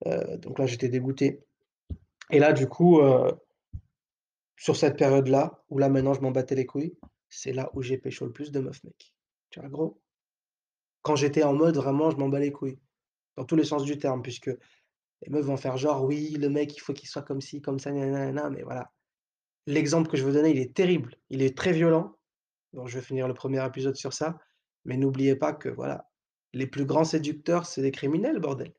heu, 0.07 0.37
donc 0.39 0.59
là, 0.59 0.67
j'étais 0.67 0.89
dégoûté 0.89 1.41
et 2.31 2.39
là, 2.39 2.53
du 2.53 2.67
coup, 2.69 3.01
sur 4.57 4.77
cette 4.77 4.97
période-là, 4.97 5.63
où 5.71 5.79
là, 5.79 5.89
maintenant, 5.91 6.15
je 6.15 6.21
m'en 6.21 6.31
battais 6.31 6.55
les 6.55 6.67
couilles, 6.67 6.97
c'est 7.29 7.53
là 7.53 7.71
où 7.75 7.83
j'ai 7.83 7.99
pécho 7.99 8.25
le 8.27 8.33
plus 8.33 8.53
de 8.53 8.61
meufs, 8.61 8.83
mec. 8.85 9.13
Tu 9.51 9.61
vois, 9.61 9.69
gros? 9.69 10.01
Quand 11.03 11.17
j'étais 11.17 11.43
en 11.43 11.55
mode 11.55 11.77
vraiment, 11.77 12.11
je 12.11 12.17
m'en 12.17 12.29
bats 12.29 12.39
les 12.41 12.53
couilles, 12.53 12.79
dans 13.37 13.45
tous 13.45 13.57
les 13.57 13.65
sens 13.65 13.85
du 13.85 13.99
terme, 13.99 14.23
puisque 14.23 14.47
les 15.23 15.31
meufs 15.31 15.45
vont 15.45 15.57
faire 15.57 15.77
genre: 15.77 16.05
«Oui, 16.05 16.31
le 16.39 16.49
mec, 16.51 16.77
il 16.77 16.81
faut 16.81 16.93
qu'il 16.93 17.09
soit 17.09 17.23
comme 17.23 17.41
ci, 17.41 17.63
comme 17.63 17.79
ça, 17.79 17.91
nia 17.93 18.51
mais 18.51 18.63
voilà. 18.63 18.93
L'exemple 19.67 20.11
que 20.11 20.17
je 20.17 20.25
veux 20.25 20.33
donner, 20.33 20.51
il 20.51 20.59
est 20.59 20.75
terrible, 20.75 21.17
il 21.31 21.43
est 21.43 21.57
très 21.57 21.73
violent, 21.73 22.17
donc 22.73 22.89
je 22.89 22.99
vais 22.99 23.05
finir 23.05 23.29
le 23.29 23.35
premier 23.35 23.65
épisode 23.65 23.97
sur 23.97 24.13
ça, 24.13 24.39
mais 24.85 24.97
n'oubliez 24.97 25.37
pas 25.37 25.53
que 25.53 25.69
voilà, 25.69 26.11
les 26.53 26.67
plus 26.67 26.87
grands 26.87 27.05
séducteurs, 27.05 27.67
c'est 27.67 27.83
des 27.83 27.93
criminels, 27.93 28.41
bordel. 28.41 28.75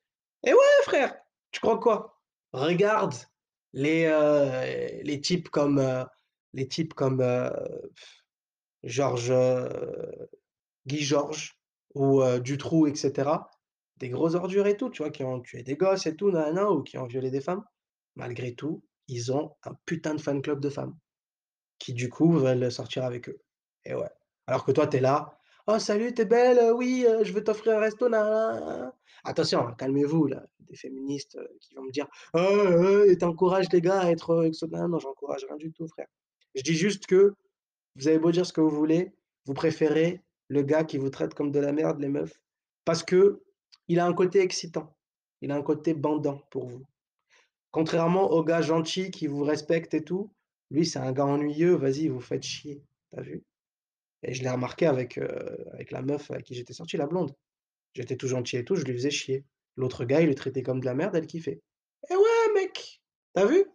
Eh 0.45 0.53
ouais, 0.53 0.59
frère! 0.83 1.15
Tu 1.51 1.61
crois 1.61 1.79
quoi? 1.79 2.21
Regarde 2.53 3.15
les, 3.73 4.05
heu, 4.07 5.01
les 5.03 5.21
types 5.21 5.49
comme, 5.49 5.79
heu, 5.79 6.05
les 6.53 6.67
types 6.67 6.93
comme, 6.93 7.21
heu, 7.21 7.51
Georges, 8.83 9.33
Guy 10.85 10.99
Georges 11.01 11.57
ou, 11.95 12.21
heu, 12.23 12.39
Dutroux 12.41 12.87
et 12.87 12.95
cetera. 12.95 13.49
Des 13.97 14.09
gros 14.09 14.35
ordures 14.35 14.67
et 14.67 14.77
tout, 14.77 14.89
tu 14.89 15.03
vois? 15.03 15.11
Qui 15.11 15.23
ont 15.23 15.41
tué 15.41 15.63
des 15.63 15.75
gosses 15.77 16.05
et 16.07 16.15
tout, 16.15 16.29
ou 16.31 16.83
qui 16.83 16.97
ont 16.97 17.05
violé 17.07 17.31
des 17.31 17.41
femmes. 17.41 17.63
Malgré 18.15 18.55
tout, 18.55 18.83
ils 19.07 19.31
ont 19.33 19.55
un 19.63 19.73
putain 19.85 20.15
de 20.15 20.21
fan 20.21 20.41
club 20.41 20.59
de 20.61 20.69
femmes, 20.69 20.97
qui 21.79 21.93
du 21.93 22.09
coup 22.09 22.33
veulent 22.33 22.71
sortir 22.71 23.05
avec 23.05 23.29
eux 23.29 23.39
et 23.85 23.95
ouais. 23.95 24.09
Alors 24.47 24.65
que 24.65 24.71
toi, 24.73 24.87
tu 24.87 24.97
es 24.97 25.01
là: 25.01 25.37
«Oh 25.67 25.79
salut, 25.79 26.13
tu 26.13 26.23
es 26.23 26.25
belle, 26.25 26.73
oui, 26.75 27.05
je 27.23 27.33
veux 27.33 27.43
t'offrir 27.43 27.77
un 27.77 27.81
resto, 27.81 28.09
nin». 28.09 28.93
Attention, 29.25 29.67
hein, 29.67 29.75
calmez-vous 29.77 30.27
là, 30.27 30.45
des 30.61 30.75
féministes, 30.77 31.37
qui 31.61 31.75
vont 31.75 31.83
me 31.83 31.91
dire: 31.91 32.07
«Oh, 32.33 32.39
heu, 32.39 33.17
tu 33.17 33.25
encourages 33.25 33.67
les 33.73 33.81
gars 33.81 34.01
à 34.01 34.11
être, 34.11 34.31
heu, 34.33 34.39
avec 34.41 34.55
ce» 34.55 34.65
non, 34.67 34.87
non, 34.89 34.99
j'encourage 34.99 35.45
rien 35.47 35.57
du 35.57 35.71
tout 35.73 35.87
frère. 35.87 36.07
Je 36.55 36.63
dis 36.63 36.75
juste 36.75 37.07
que 37.07 37.33
vous 37.97 38.07
avez 38.09 38.19
beau 38.19 38.31
dire 38.31 38.45
ce 38.45 38.53
que 38.53 38.61
vous 38.61 38.69
voulez, 38.71 39.13
vous 39.45 39.53
préférez 39.55 40.21
le 40.53 40.61
gars 40.61 40.83
qui 40.83 40.97
vous 40.97 41.09
traite 41.09 41.33
comme 41.33 41.51
de 41.51 41.59
la 41.59 41.71
merde, 41.71 41.99
les 41.99 42.07
meufs, 42.07 42.39
parce 42.85 43.03
qu'il 43.03 43.99
a 43.99 44.05
un 44.05 44.13
côté 44.13 44.39
excitant, 44.39 44.95
il 45.41 45.51
a 45.51 45.55
un 45.55 45.63
côté 45.63 45.93
bandant 45.93 46.41
pour 46.51 46.67
vous. 46.67 46.85
Contrairement 47.71 48.31
au 48.31 48.43
gars 48.43 48.61
gentil 48.61 49.09
qui 49.09 49.27
vous 49.27 49.43
respecte 49.43 49.93
et 49.93 50.03
tout, 50.03 50.31
lui, 50.69 50.85
c'est 50.85 50.99
un 50.99 51.11
gars 51.11 51.25
ennuyeux, 51.25 51.75
vas-y, 51.75 52.07
vous 52.07 52.19
faites 52.19 52.43
chier, 52.43 52.83
tu 53.11 53.19
as 53.19 53.21
vu? 53.23 53.43
Et 54.21 54.33
je 54.33 54.43
l'ai 54.43 54.49
remarqué 54.49 54.85
avec, 54.85 55.17
avec 55.73 55.91
la 55.91 56.01
meuf 56.01 56.31
avec 56.31 56.45
qui 56.45 56.53
j'étais 56.53 56.73
sorti, 56.73 56.95
la 56.97 57.07
blonde. 57.07 57.35
J'étais 57.93 58.15
tout 58.15 58.27
gentil 58.27 58.57
et 58.57 58.63
tout, 58.63 58.75
je 58.75 58.85
lui 58.85 58.93
faisais 58.93 59.11
chier. 59.11 59.43
L'autre 59.75 60.05
gars, 60.05 60.21
il 60.21 60.29
le 60.29 60.35
traitait 60.35 60.63
comme 60.63 60.79
de 60.79 60.85
la 60.85 60.93
merde, 60.93 61.15
elle 61.15 61.27
kiffait. 61.27 61.61
Eh 62.09 62.15
ouais, 62.15 62.53
mec! 62.53 63.01
Tu 63.35 63.41
as 63.41 63.45
vu? 63.45 63.65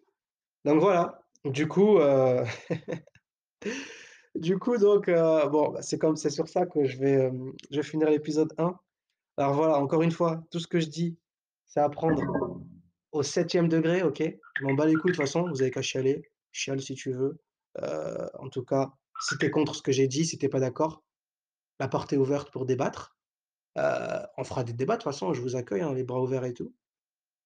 Donc 0.65 0.81
voilà, 0.81 1.23
du 1.45 1.67
coup, 1.67 1.99
heu 1.99 2.45
Du 4.35 4.59
coup, 4.59 4.77
donc, 4.77 5.09
heu, 5.09 5.49
bon, 5.49 5.71
bah, 5.71 5.81
c'est 5.83 6.31
sur 6.31 6.49
ça 6.49 6.67
que 6.67 6.85
je 6.85 6.99
vais, 6.99 7.31
vais 7.71 7.83
finir 7.83 8.11
l'épisode 8.11 8.53
1. 8.59 8.79
Alors 9.37 9.55
voilà, 9.55 9.79
encore 9.79 10.03
une 10.03 10.11
fois, 10.11 10.43
tout 10.51 10.61
ce 10.61 10.67
que 10.67 10.81
je 10.81 10.89
dis, 10.89 11.19
c'est 11.67 11.81
à 11.81 11.89
prendre 11.89 12.61
au 13.13 13.23
septième 13.23 13.69
degré, 13.69 14.03
OK? 14.03 14.21
Je 14.21 14.65
m'en 14.65 14.75
bats 14.75 14.87
de 14.87 14.95
toute 14.95 15.17
façon, 15.17 15.49
vous 15.49 15.63
avez 15.63 15.71
qu'à 15.71 15.83
chialer. 15.83 16.23
Chiale 16.53 16.81
si 16.81 16.95
tu 16.95 17.13
veux. 17.13 17.41
Heu, 17.81 18.29
en 18.39 18.49
tout 18.49 18.65
cas, 18.65 18.93
si 19.21 19.37
tu 19.39 19.47
es 19.47 19.51
contre 19.51 19.75
ce 19.75 19.83
que 19.83 19.93
j'ai 19.93 20.09
dit, 20.09 20.25
si 20.25 20.39
tu 20.39 20.49
pas 20.49 20.61
d'accord, 20.61 21.05
la 21.81 21.89
porte 21.89 22.13
est 22.13 22.17
ouverte 22.17 22.51
pour 22.51 22.67
débattre. 22.67 23.17
On 23.77 24.45
fera 24.45 24.65
des 24.65 24.73
débats 24.73 24.95
de 24.95 25.03
toute 25.03 25.13
façon, 25.13 25.33
je 25.33 25.41
vous 25.41 25.57
accueille, 25.57 25.83
hein, 25.83 25.95
les 25.95 26.05
bras 26.05 26.21
ouverts 26.21 26.45
et 26.45 26.55
tout. 26.55 26.75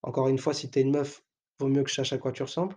Encore 0.02 0.28
une 0.28 0.38
fois, 0.38 0.54
si 0.54 0.70
tu 0.70 0.78
es 0.78 0.82
une 0.82 0.92
meuf, 0.92 1.22
vaut 1.60 1.68
mieux 1.68 1.82
que 1.82 1.90
je 1.90 1.94
sache 1.94 2.12
à 2.12 2.18
quoi 2.18 2.32
tu 2.32 2.42
ressembles. 2.42 2.76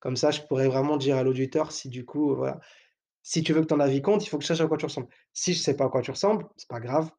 Comme 0.00 0.16
ça, 0.16 0.30
je 0.30 0.42
pourrais 0.42 0.68
vraiment 0.68 0.96
dire 0.96 1.16
à 1.16 1.22
l'auditeur 1.22 1.72
si 1.72 1.88
du 1.88 2.04
coup, 2.04 2.34
voilà 2.34 2.60
si 3.22 3.42
tu 3.42 3.52
veux 3.52 3.60
que 3.60 3.66
ton 3.66 3.80
avis 3.80 4.02
compte, 4.02 4.24
il 4.24 4.28
faut 4.28 4.38
que 4.38 4.44
je 4.44 4.48
sache 4.48 4.60
à 4.60 4.66
quoi 4.66 4.76
tu 4.76 4.86
ressembles. 4.86 5.08
Si 5.32 5.54
je 5.54 5.60
sais 5.60 5.76
pas 5.76 5.84
à 5.84 5.88
quoi 5.88 6.02
tu 6.02 6.10
ressembles, 6.10 6.46
c'est 6.56 6.68
pas 6.68 6.80
grave, 6.80 7.10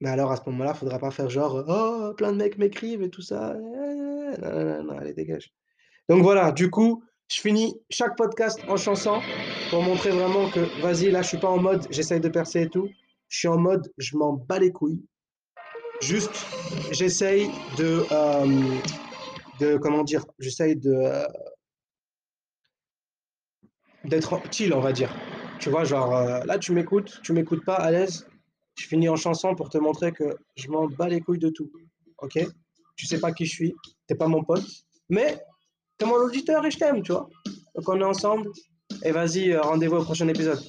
mais 0.00 0.10
alors 0.10 0.32
à 0.32 0.36
ce 0.36 0.42
moment-là, 0.46 0.74
faudra 0.74 0.98
pas 0.98 1.10
faire 1.10 1.30
genre, 1.30 1.64
«Oh, 1.68 2.14
plein 2.16 2.32
de 2.32 2.36
mecs 2.36 2.58
m'écrivent 2.58 3.02
et 3.02 3.10
tout 3.10 3.22
ça, 3.22 3.54
non, 3.54 4.38
non, 4.40 4.82
non, 4.84 4.98
allez 4.98 5.14
dégage». 5.14 5.52
Donc 6.08 6.22
voilà, 6.22 6.52
du 6.52 6.70
coup, 6.70 7.02
je 7.28 7.40
finis 7.40 7.80
chaque 7.88 8.16
podcast 8.16 8.60
en 8.68 8.76
chanson 8.76 9.20
pour 9.70 9.82
montrer 9.82 10.10
vraiment 10.10 10.50
que 10.50 10.60
vas-y, 10.82 11.10
là, 11.10 11.22
je 11.22 11.28
suis 11.28 11.38
pas 11.38 11.48
en 11.48 11.58
mode 11.58 11.86
j'essaye 11.90 12.20
de 12.20 12.28
percer 12.28 12.62
et 12.62 12.68
tout. 12.68 12.88
Je 13.28 13.38
suis 13.38 13.48
en 13.48 13.56
mode 13.56 13.90
je 13.96 14.16
m'en 14.16 14.34
bats 14.34 14.58
les 14.58 14.72
couilles. 14.72 15.02
Juste, 16.02 16.44
j'essaye 16.90 17.48
de, 17.78 18.04
hem, 18.10 18.80
de 19.60 19.78
comment 19.78 20.02
dire? 20.02 20.26
J'essaye 20.40 20.76
de, 20.76 20.92
heu 20.92 21.26
D'être 24.04 24.40
chill, 24.50 24.72
on 24.74 24.80
va 24.80 24.92
dire. 24.92 25.14
Tu 25.58 25.70
vois, 25.70 25.84
genre, 25.84 26.12
heu, 26.16 26.40
là, 26.44 26.58
tu 26.58 26.72
m'écoutes, 26.72 27.20
tu 27.22 27.32
m'écoutes 27.32 27.64
pas 27.64 27.76
à 27.76 27.90
l'aise, 27.90 28.26
je 28.76 28.86
finis 28.86 29.08
en 29.08 29.16
chanson 29.16 29.54
pour 29.54 29.68
te 29.68 29.78
montrer 29.78 30.12
que 30.12 30.36
je 30.56 30.68
m'en 30.68 30.88
bats 30.88 31.08
les 31.08 31.20
couilles 31.20 31.38
de 31.38 31.50
tout, 31.50 31.70
OK? 32.18 32.38
Tu 32.96 33.06
sais 33.06 33.20
pas 33.20 33.32
qui 33.32 33.46
je 33.46 33.52
suis, 33.52 33.74
tu 34.08 34.14
es 34.14 34.16
pas 34.16 34.26
mon 34.26 34.42
pote, 34.42 34.66
mais 35.08 35.38
tu 35.98 36.04
es 36.04 36.08
mon 36.08 36.16
auditeur 36.16 36.64
et 36.66 36.70
je 36.70 36.78
t'aime, 36.78 37.02
tu 37.02 37.12
vois? 37.12 37.28
Donc 37.74 37.88
on 37.88 38.00
est 38.00 38.04
ensemble 38.04 38.50
et 39.04 39.12
vas-y, 39.12 39.50
heu, 39.52 39.60
rendez-vous 39.60 39.96
au 39.96 40.04
prochain 40.04 40.26
épisode. 40.28 40.60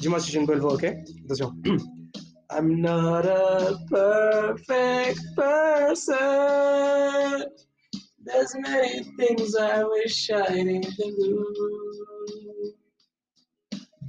Dis-moi 0.00 0.20
si 0.20 0.30
j'ai 0.30 0.38
une 0.40 0.46
belle 0.46 0.60
voix, 0.60 0.74
OK? 0.74 0.84
Attention. 1.24 1.52
I'm 2.50 2.82
not 2.82 3.24
a 3.24 3.78
perfect 3.88 5.20
person. 5.34 6.16
There's 8.24 8.54
many 8.56 9.02
things 9.16 9.56
I 9.56 9.82
wish 9.84 10.30
I 10.30 10.80
do. 10.98 12.11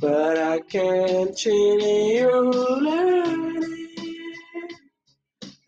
But 0.04 0.38
I 0.38 0.60
can't 0.60 1.34
change 1.38 1.82
you 1.82 2.52
learning. 2.52 3.88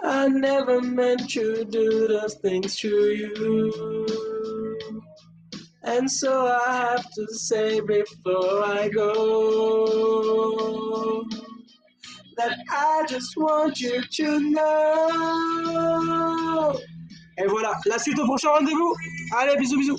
I 0.04 0.28
never 0.28 0.82
meant 0.82 1.30
to 1.30 1.64
do 1.64 2.08
those 2.10 2.36
things 2.44 2.76
to 2.80 2.90
you. 3.14 4.06
And 5.84 6.12
so 6.12 6.48
I 6.48 6.98
have 6.98 7.10
to 7.14 7.28
say 7.34 7.80
before 7.80 8.66
I 8.66 8.90
go 8.90 10.26
that 12.36 12.58
I 12.70 13.06
just 13.08 13.38
want 13.38 13.80
you 13.80 14.02
to 14.02 14.40
know 14.52 15.96
Et 17.38 17.48
voilà, 17.48 17.78
la 17.86 18.00
suite 18.00 18.18
au 18.20 18.26
prochain 18.26 18.50
rendez-vous. 18.50 18.96
Allez, 19.38 19.58
bisous, 19.58 19.78
bisous. 19.78 19.98